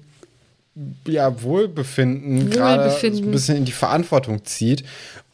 [1.07, 3.25] ja, Wohlbefinden, gerade Wohlbefinden.
[3.25, 4.83] ein bisschen in die Verantwortung zieht.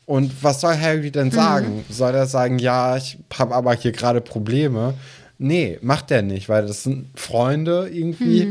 [0.05, 1.85] Und was soll Harry denn sagen?
[1.89, 4.95] Soll er sagen, ja, ich habe aber hier gerade Probleme?
[5.37, 8.47] Nee, macht er nicht, weil das sind Freunde irgendwie.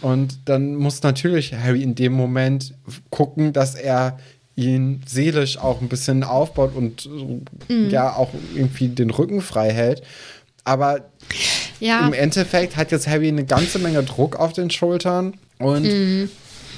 [0.00, 2.74] Und dann muss natürlich Harry in dem Moment
[3.10, 4.18] gucken, dass er
[4.54, 7.08] ihn seelisch auch ein bisschen aufbaut und
[7.68, 10.02] ja auch irgendwie den Rücken frei hält.
[10.64, 11.00] Aber
[11.80, 16.30] Ja, im Endeffekt hat jetzt Harry eine ganze Menge Druck auf den Schultern und Mhm.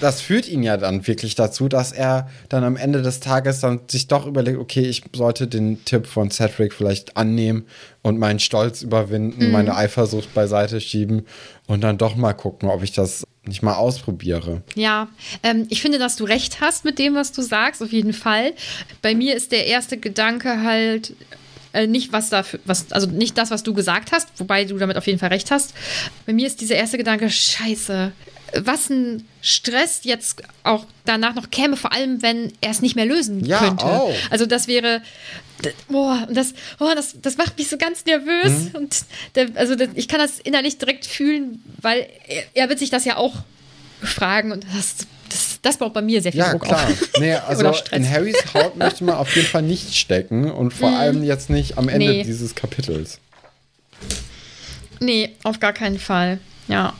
[0.04, 3.80] Das führt ihn ja dann wirklich dazu, dass er dann am Ende des Tages dann
[3.88, 7.64] sich doch überlegt, okay, ich sollte den Tipp von Cedric vielleicht annehmen
[8.02, 8.86] und meinen Stolz Mhm.
[8.88, 11.26] überwinden, meine Eifersucht beiseite schieben
[11.66, 14.62] und dann doch mal gucken, ob ich das nicht mal ausprobiere.
[14.74, 15.08] Ja,
[15.42, 18.52] ähm, ich finde, dass du recht hast mit dem, was du sagst, auf jeden Fall.
[19.02, 21.14] Bei mir ist der erste Gedanke halt
[21.72, 24.96] äh, nicht was dafür, was, also nicht das, was du gesagt hast, wobei du damit
[24.96, 25.74] auf jeden Fall recht hast.
[26.26, 28.12] Bei mir ist dieser erste Gedanke, scheiße,
[28.62, 33.06] was ein Stress jetzt auch danach noch käme, vor allem wenn er es nicht mehr
[33.06, 33.84] lösen Ja, könnte.
[33.84, 34.14] auch.
[34.30, 35.02] Also das wäre,
[35.88, 38.52] boah, und das, oh, das, das macht mich so ganz nervös.
[38.52, 38.70] Mhm.
[38.74, 38.96] Und
[39.34, 43.04] der, also der, ich kann das innerlich direkt fühlen, weil er, er wird sich das
[43.04, 43.34] ja auch
[44.02, 44.96] fragen und das,
[45.30, 46.84] das, das baut bei mir sehr viel Ja, Druck klar.
[46.86, 47.08] auf.
[47.18, 51.22] Nee, also in Harrys Haut möchte man auf jeden Fall nicht stecken und vor allem
[51.24, 52.22] jetzt nicht am Ende Nee.
[52.24, 53.18] dieses Kapitels.
[55.00, 56.38] Nee, auf gar keinen Fall.
[56.68, 56.94] Ja.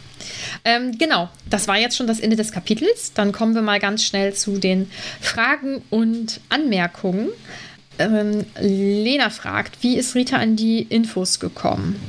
[0.65, 3.13] Ähm, genau, das war jetzt schon das Ende des Kapitels.
[3.15, 4.91] Dann kommen wir mal ganz schnell zu den
[5.21, 7.29] Fragen und Anmerkungen.
[7.99, 12.01] Ähm, Lena fragt, wie ist Rita an die Infos gekommen?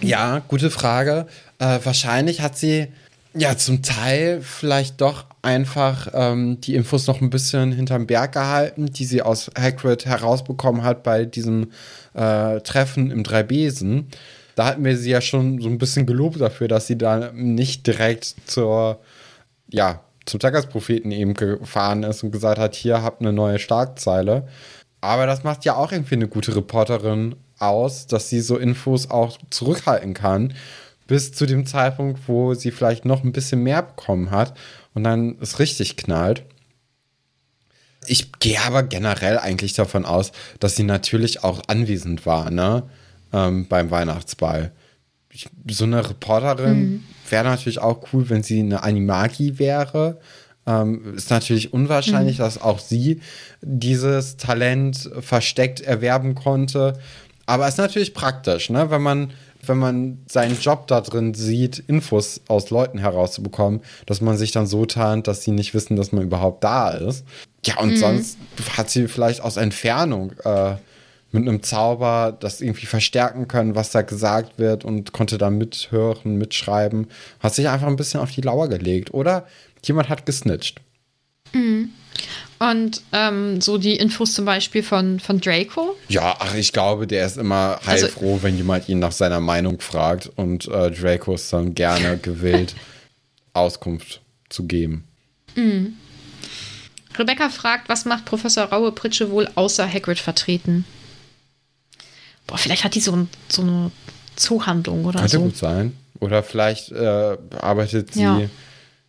[0.00, 1.26] Ja, gute Frage.
[1.58, 2.88] Äh, wahrscheinlich hat sie
[3.34, 8.86] ja zum Teil vielleicht doch einfach ähm, die Infos noch ein bisschen hinterm Berg gehalten,
[8.86, 11.70] die sie aus Hagrid herausbekommen hat bei diesem
[12.14, 14.08] äh, Treffen im Dreibesen.
[14.54, 17.86] Da hatten wir sie ja schon so ein bisschen gelobt dafür, dass sie da nicht
[17.86, 19.00] direkt zur,
[19.70, 24.46] ja, zum Tagespropheten eben gefahren ist und gesagt hat, hier habt eine neue Schlagzeile.
[25.00, 29.38] Aber das macht ja auch irgendwie eine gute Reporterin aus, dass sie so Infos auch
[29.50, 30.54] zurückhalten kann,
[31.06, 34.56] bis zu dem Zeitpunkt, wo sie vielleicht noch ein bisschen mehr bekommen hat
[34.94, 36.44] und dann es richtig knallt.
[38.06, 42.84] Ich gehe aber generell eigentlich davon aus, dass sie natürlich auch anwesend war, ne?
[43.32, 44.72] Ähm, beim Weihnachtsball.
[45.32, 50.18] Ich, so eine Reporterin wäre natürlich auch cool, wenn sie eine Animagi wäre.
[50.66, 53.20] Ähm, ist natürlich unwahrscheinlich, dass auch sie
[53.62, 56.98] dieses Talent versteckt erwerben konnte.
[57.46, 58.90] Aber ist natürlich praktisch, ne?
[58.90, 59.32] wenn man
[59.66, 64.66] wenn man seinen Job da drin sieht, Infos aus Leuten herauszubekommen, dass man sich dann
[64.66, 67.24] so tarnt, dass sie nicht wissen, dass man überhaupt da ist.
[67.66, 68.38] Ja, und sonst
[68.76, 70.76] hat sie vielleicht aus Entfernung äh,
[71.32, 76.36] mit einem Zauber das irgendwie verstärken können, was da gesagt wird und konnte da mithören,
[76.36, 77.06] mitschreiben.
[77.38, 79.14] Hat sich einfach ein bisschen auf die Lauer gelegt.
[79.14, 79.46] Oder
[79.84, 80.80] jemand hat gesnitcht.
[82.58, 85.96] Und ähm, so die Infos zum Beispiel von, von Draco.
[86.08, 89.80] Ja, ach, ich glaube, der ist immer Also- heilfroh, wenn jemand ihn nach seiner Meinung
[89.80, 92.74] fragt und äh, Draco ist dann gerne gewillt,
[93.54, 95.04] Auskunft zu geben.
[97.18, 100.84] Rebecca fragt, was macht Professor Raue Pritsche wohl außer Hagrid vertreten?
[102.50, 103.90] Boah, vielleicht hat die so, ein, so eine
[104.36, 105.42] Zoohandlung oder Könnte so.
[105.42, 105.96] gut sein.
[106.20, 108.40] Oder vielleicht äh, arbeitet sie Ja.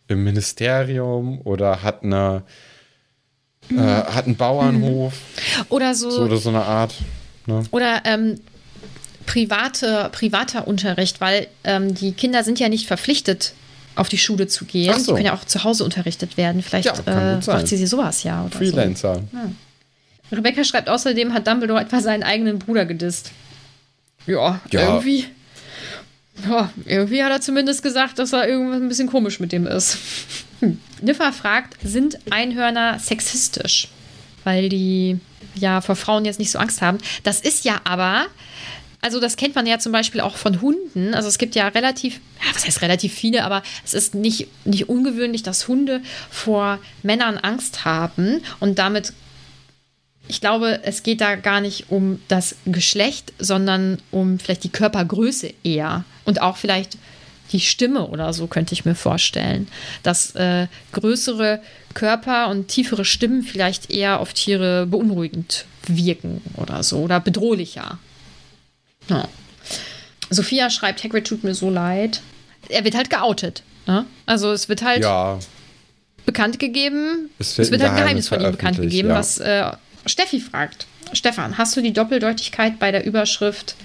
[0.08, 2.42] im Ministerium oder hat eine
[3.70, 5.12] äh, hat einen Bauernhof
[5.68, 6.94] Oder so, so oder so eine Art.
[7.46, 7.62] Ne?
[7.72, 8.40] oder ähm,
[9.26, 13.54] private, privater Unterricht, weil ähm, die Kinder sind ja nicht verpflichtet,
[13.94, 14.98] auf die Schule zu gehen.
[14.98, 15.12] So.
[15.12, 16.62] Die können ja auch zu Hause unterrichtet werden.
[16.62, 18.44] Vielleicht Ja, äh, macht sie sie sowas ja.
[18.44, 19.16] Oder Freelancer.
[19.32, 19.38] So.
[20.32, 23.32] Rebecca schreibt außerdem, hat Dumbledore etwa seinen eigenen Bruder gedisst.
[24.26, 24.80] Ja, Ja.
[24.94, 25.26] irgendwie.
[26.48, 29.98] Ja, irgendwie hat er zumindest gesagt, dass er irgendwas ein bisschen komisch mit dem ist.
[30.60, 30.80] Hm.
[31.02, 33.88] Niffa fragt, sind Einhörner sexistisch?
[34.44, 35.18] Weil die
[35.54, 36.98] ja vor Frauen jetzt nicht so Angst haben.
[37.22, 38.26] Das ist ja aber,
[39.02, 41.12] also das kennt man ja zum Beispiel auch von Hunden.
[41.14, 44.88] Also es gibt ja relativ, ja, was heißt relativ viele, aber es ist nicht, nicht
[44.88, 49.12] ungewöhnlich, dass Hunde vor Männern Angst haben und damit
[50.28, 55.52] ich glaube, es geht da gar nicht um das Geschlecht, sondern um vielleicht die Körpergröße
[55.64, 56.04] eher.
[56.24, 56.96] Und auch vielleicht
[57.52, 59.68] die Stimme oder so, könnte ich mir vorstellen.
[60.02, 61.60] Dass äh, größere
[61.94, 66.98] Körper und tiefere Stimmen vielleicht eher auf Tiere beunruhigend wirken oder so.
[66.98, 67.98] Oder bedrohlicher.
[69.08, 69.28] Ja.
[70.30, 72.22] Sophia schreibt, Hagrid tut mir so leid.
[72.68, 73.62] Er wird halt geoutet.
[73.86, 74.06] Ne?
[74.24, 75.38] Also es wird halt Ja,
[76.24, 77.30] bekannt gegeben.
[77.38, 79.14] Es Es wird wird, ein halt ein Geheimnis von ihm bekannt gegeben, ja.
[79.16, 79.70] was äh,
[80.06, 80.86] Steffi fragt.
[81.12, 83.76] Stefan, hast du die Doppeldeutigkeit bei der Überschrift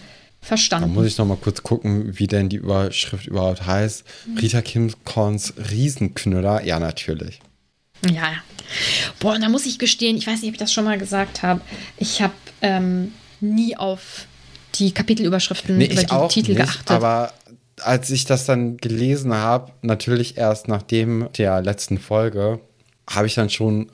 [0.41, 0.93] da verstanden?
[0.93, 4.03] muss ich noch mal kurz gucken, wie denn die Überschrift überhaupt heißt.
[4.41, 6.63] Rita Kimcorns Riesenknüller.
[6.63, 7.39] Ja, natürlich.
[8.09, 8.34] Ja.
[9.20, 11.41] Boah, und da muss ich gestehen, ich weiß nicht, ob ich das schon mal gesagt
[11.43, 11.61] habe.
[11.97, 14.26] Ich habe ähm, nie auf
[14.76, 16.91] die Kapitelüberschriften Nee, über die Titel nicht, geachtet.
[16.91, 17.34] aber
[17.82, 22.59] als ich das dann gelesen habe, natürlich erst nach dem der letzten Folge,
[23.09, 23.89] habe ich dann schon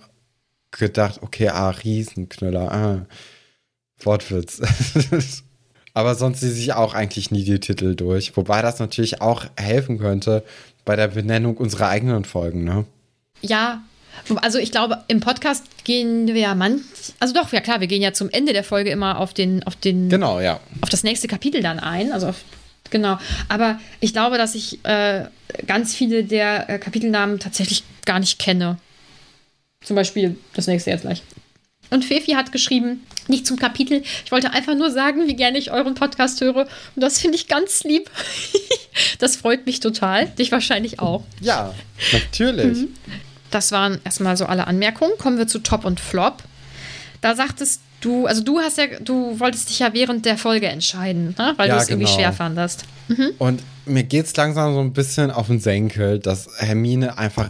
[0.77, 3.05] gedacht, okay, ah, Riesenknüller, ah,
[4.03, 4.61] Wortwitz.
[5.93, 9.99] aber sonst lese ich auch eigentlich nie die Titel durch, wobei das natürlich auch helfen
[9.99, 10.43] könnte
[10.85, 12.85] bei der Benennung unserer eigenen Folgen, ne?
[13.41, 13.83] Ja,
[14.35, 16.81] also ich glaube, im Podcast gehen wir ja manch,
[17.19, 19.75] also doch, ja klar, wir gehen ja zum Ende der Folge immer auf den, auf
[19.75, 20.59] den, Genau, ja.
[20.81, 22.43] auf das nächste Kapitel dann ein, also auf,
[22.89, 23.17] genau.
[23.49, 25.25] Aber ich glaube, dass ich äh,
[25.67, 28.77] ganz viele der äh, Kapitelnamen tatsächlich gar nicht kenne.
[29.83, 31.23] Zum Beispiel das nächste jetzt gleich.
[31.89, 34.01] Und Fefi hat geschrieben, nicht zum Kapitel.
[34.25, 36.61] Ich wollte einfach nur sagen, wie gerne ich euren Podcast höre.
[36.95, 38.09] Und das finde ich ganz lieb.
[39.19, 40.27] das freut mich total.
[40.27, 41.23] Dich wahrscheinlich auch.
[41.39, 41.73] Ja,
[42.11, 42.79] natürlich.
[42.79, 42.87] Mhm.
[43.51, 45.13] Das waren erstmal so alle Anmerkungen.
[45.19, 46.41] Kommen wir zu Top und Flop.
[47.21, 51.35] Da sagtest du, also du hast ja, du wolltest dich ja während der Folge entscheiden,
[51.37, 51.53] ne?
[51.57, 52.17] weil Ja, du es irgendwie genau.
[52.17, 52.85] schwer fandest.
[53.37, 57.49] Und mir geht es langsam so ein bisschen auf den Senkel, dass Hermine einfach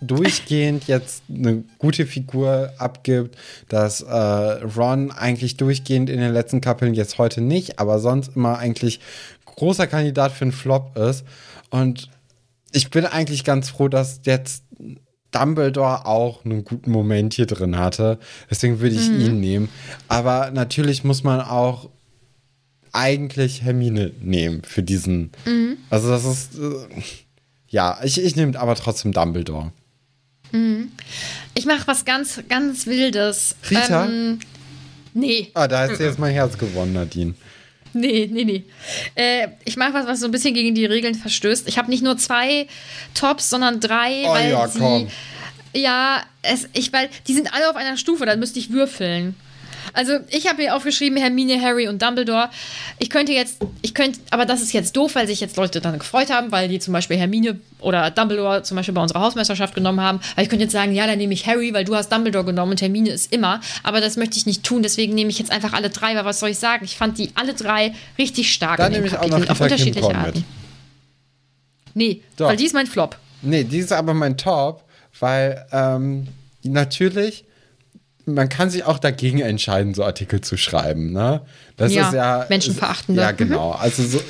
[0.00, 3.36] durchgehend jetzt eine gute Figur abgibt,
[3.68, 8.58] dass äh, Ron eigentlich durchgehend in den letzten Kapiteln jetzt heute nicht, aber sonst immer
[8.58, 9.00] eigentlich
[9.44, 11.24] großer Kandidat für einen Flop ist.
[11.70, 12.08] Und
[12.72, 14.64] ich bin eigentlich ganz froh, dass jetzt
[15.30, 18.18] Dumbledore auch einen guten Moment hier drin hatte.
[18.50, 19.68] Deswegen würde ich ihn nehmen.
[20.06, 21.90] Aber natürlich muss man auch
[22.92, 25.32] eigentlich Hermine nehmen für diesen.
[25.90, 27.02] Also das ist äh,
[27.68, 29.72] ja, ich, ich nehme aber trotzdem Dumbledore.
[31.54, 33.56] Ich mache was ganz, ganz Wildes.
[33.70, 34.06] Rita?
[34.06, 34.38] Ähm,
[35.14, 37.34] nee, Ah, da hast du jetzt mein Herz gewonnen, Nadine.
[37.92, 38.64] nee, nee, nee.
[39.14, 41.68] Äh, ich mache was, was so ein bisschen gegen die Regeln verstößt.
[41.68, 42.66] Ich habe nicht nur zwei
[43.14, 44.78] Tops, sondern drei, Oh weil ja, sie.
[44.78, 45.08] komm.
[45.74, 49.34] Ja, es, ich, weil die sind alle auf einer Stufe, dann müsste ich würfeln.
[49.98, 52.50] Also, ich habe hier aufgeschrieben, Hermine, Harry und Dumbledore.
[53.00, 55.98] Ich könnte jetzt, ich könnte, aber das ist jetzt doof, weil sich jetzt Leute dann
[55.98, 60.00] gefreut haben, weil die zum Beispiel Hermine oder Dumbledore zum Beispiel bei unserer Hausmeisterschaft genommen
[60.00, 60.20] haben.
[60.34, 62.70] Aber ich könnte jetzt sagen, ja, dann nehme ich Harry, weil du hast Dumbledore genommen
[62.70, 63.60] und Hermine ist immer.
[63.82, 66.38] Aber das möchte ich nicht tun, deswegen nehme ich jetzt einfach alle drei, weil was
[66.38, 66.84] soll ich sagen?
[66.84, 70.00] Ich fand die alle drei richtig stark Dann nehme ich auch Kapiteln, noch auf unterschiedliche
[70.00, 70.38] Kimcorn Arten.
[70.38, 70.44] mit.
[71.94, 72.50] Nee, Doch.
[72.50, 73.16] weil die ist mein Flop.
[73.42, 74.84] Nee, die ist aber mein Top,
[75.18, 76.28] weil ähm,
[76.62, 77.46] natürlich,
[78.34, 81.42] man kann sich auch dagegen entscheiden, so Artikel zu schreiben, ne?
[81.76, 82.46] Das Ja, ist ja.
[82.48, 83.20] menschenverachtende.
[83.22, 83.36] Ja, Mhm.
[83.36, 83.70] genau.
[83.72, 84.20] Also so.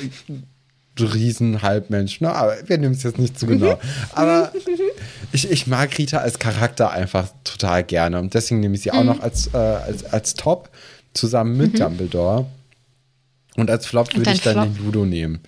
[0.97, 2.33] so Riesen-Halbmensch, ne?
[2.33, 3.79] Aber wir nehmen es jetzt nicht zu genau.
[4.13, 4.51] Aber
[5.31, 8.19] ich, ich mag Rita als Charakter einfach total gerne.
[8.19, 10.69] Und deswegen nehme ich sie auch noch als, äh, als, als Top
[11.13, 12.45] zusammen mit Dumbledore.
[13.55, 14.75] Und als Flop würde ich dann Flop?
[14.75, 15.39] den Ludo nehmen.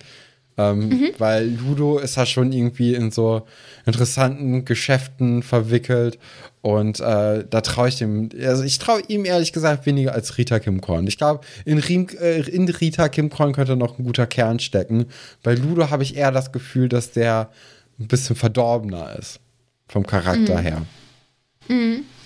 [0.70, 3.46] Ähm, Weil Ludo ist ja schon irgendwie in so
[3.86, 6.18] interessanten Geschäften verwickelt.
[6.62, 10.60] Und äh, da traue ich dem, also ich traue ihm ehrlich gesagt weniger als Rita
[10.60, 11.08] Kim Korn.
[11.08, 11.78] Ich glaube, in,
[12.18, 15.06] äh, in Rita Kim Korn könnte noch ein guter Kern stecken.
[15.42, 17.50] Bei Ludo habe ich eher das Gefühl, dass der
[17.98, 19.40] ein bisschen verdorbener ist.
[19.88, 20.82] Vom Charakter her.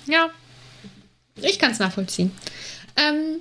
[0.06, 0.28] Ja,
[1.42, 2.30] ich kann es nachvollziehen.
[2.96, 3.40] Ähm,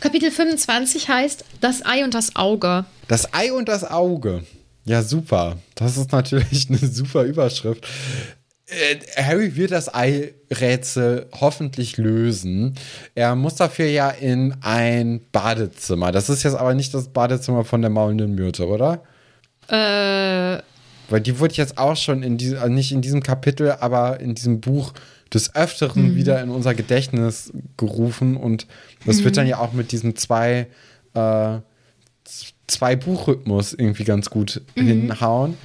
[0.00, 2.84] Kapitel 25 heißt Das Ei und das Auge.
[3.08, 4.44] Das Ei und das Auge.
[4.84, 5.56] Ja, super.
[5.74, 7.86] Das ist natürlich eine super Überschrift.
[8.68, 12.74] Äh, Harry wird das Ei-Rätsel hoffentlich lösen.
[13.14, 16.10] Er muss dafür ja in ein Badezimmer.
[16.10, 19.02] Das ist jetzt aber nicht das Badezimmer von der maulenden Myrte, oder?
[19.68, 20.62] Äh.
[21.08, 24.34] Weil die wurde jetzt auch schon in diesem, also nicht in diesem Kapitel, aber in
[24.34, 24.92] diesem Buch
[25.32, 26.16] des Öfteren mhm.
[26.16, 28.36] wieder in unser Gedächtnis gerufen.
[28.36, 28.66] Und
[29.06, 29.24] das mhm.
[29.24, 30.66] wird dann ja auch mit diesem zwei,
[31.14, 31.58] äh,
[32.66, 34.86] zwei Buchrhythmus irgendwie ganz gut mhm.
[34.86, 35.58] hinhauen.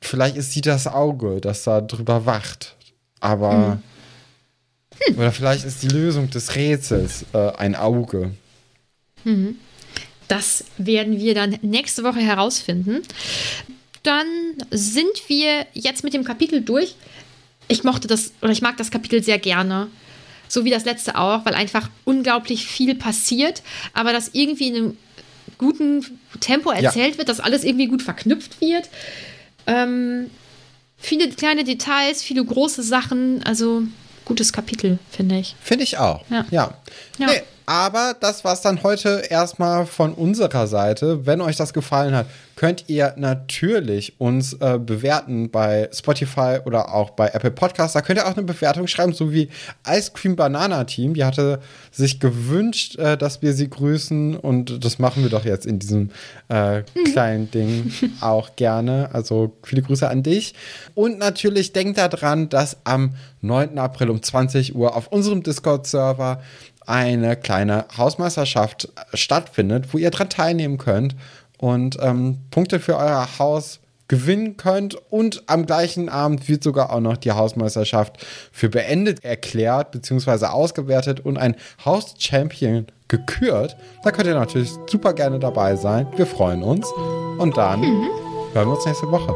[0.00, 2.76] Vielleicht ist sie das Auge, das da drüber wacht.
[3.20, 3.80] Aber.
[5.00, 5.18] Hm.
[5.18, 8.32] Oder vielleicht ist die Lösung des Rätsels äh, ein Auge.
[9.24, 9.56] Mhm.
[10.28, 13.02] Das werden wir dann nächste Woche herausfinden.
[14.02, 14.26] Dann
[14.70, 16.96] sind wir jetzt mit dem Kapitel durch.
[17.68, 19.88] Ich mochte das, oder ich mag das Kapitel sehr gerne.
[20.54, 24.96] So wie das letzte auch, weil einfach unglaublich viel passiert, aber das irgendwie in einem
[25.58, 26.04] guten
[26.38, 27.18] Tempo erzählt ja.
[27.18, 28.88] wird, dass alles irgendwie gut verknüpft wird.
[29.66, 30.30] Ähm,
[30.96, 33.82] viele kleine Details, viele große Sachen, also
[34.24, 35.56] gutes Kapitel, finde ich.
[35.60, 36.24] Finde ich auch.
[36.30, 36.46] Ja.
[36.52, 36.78] ja.
[37.18, 37.26] ja.
[37.26, 41.26] Nee, aber das war es dann heute erstmal von unserer Seite.
[41.26, 47.10] Wenn euch das gefallen hat, könnt ihr natürlich uns äh, bewerten bei Spotify oder auch
[47.10, 47.94] bei Apple Podcasts.
[47.94, 49.48] Da könnt ihr auch eine Bewertung schreiben, so wie
[49.88, 51.14] Ice Cream Banana Team.
[51.14, 51.60] Die hatte
[51.90, 56.10] sich gewünscht, äh, dass wir sie grüßen und das machen wir doch jetzt in diesem
[56.48, 59.10] äh, kleinen Ding auch gerne.
[59.12, 60.54] Also viele Grüße an dich.
[60.94, 63.78] Und natürlich denkt daran, dass am 9.
[63.78, 66.40] April um 20 Uhr auf unserem Discord-Server
[66.86, 71.16] eine kleine Hausmeisterschaft stattfindet, wo ihr dran teilnehmen könnt
[71.58, 74.96] und ähm, Punkte für euer Haus gewinnen könnt.
[75.10, 80.46] Und am gleichen Abend wird sogar auch noch die Hausmeisterschaft für beendet erklärt bzw.
[80.46, 83.76] ausgewertet und ein Haus-Champion gekürt.
[84.02, 86.06] Da könnt ihr natürlich super gerne dabei sein.
[86.16, 86.86] Wir freuen uns.
[87.38, 88.08] Und dann mhm.
[88.52, 89.34] hören wir uns nächste Woche.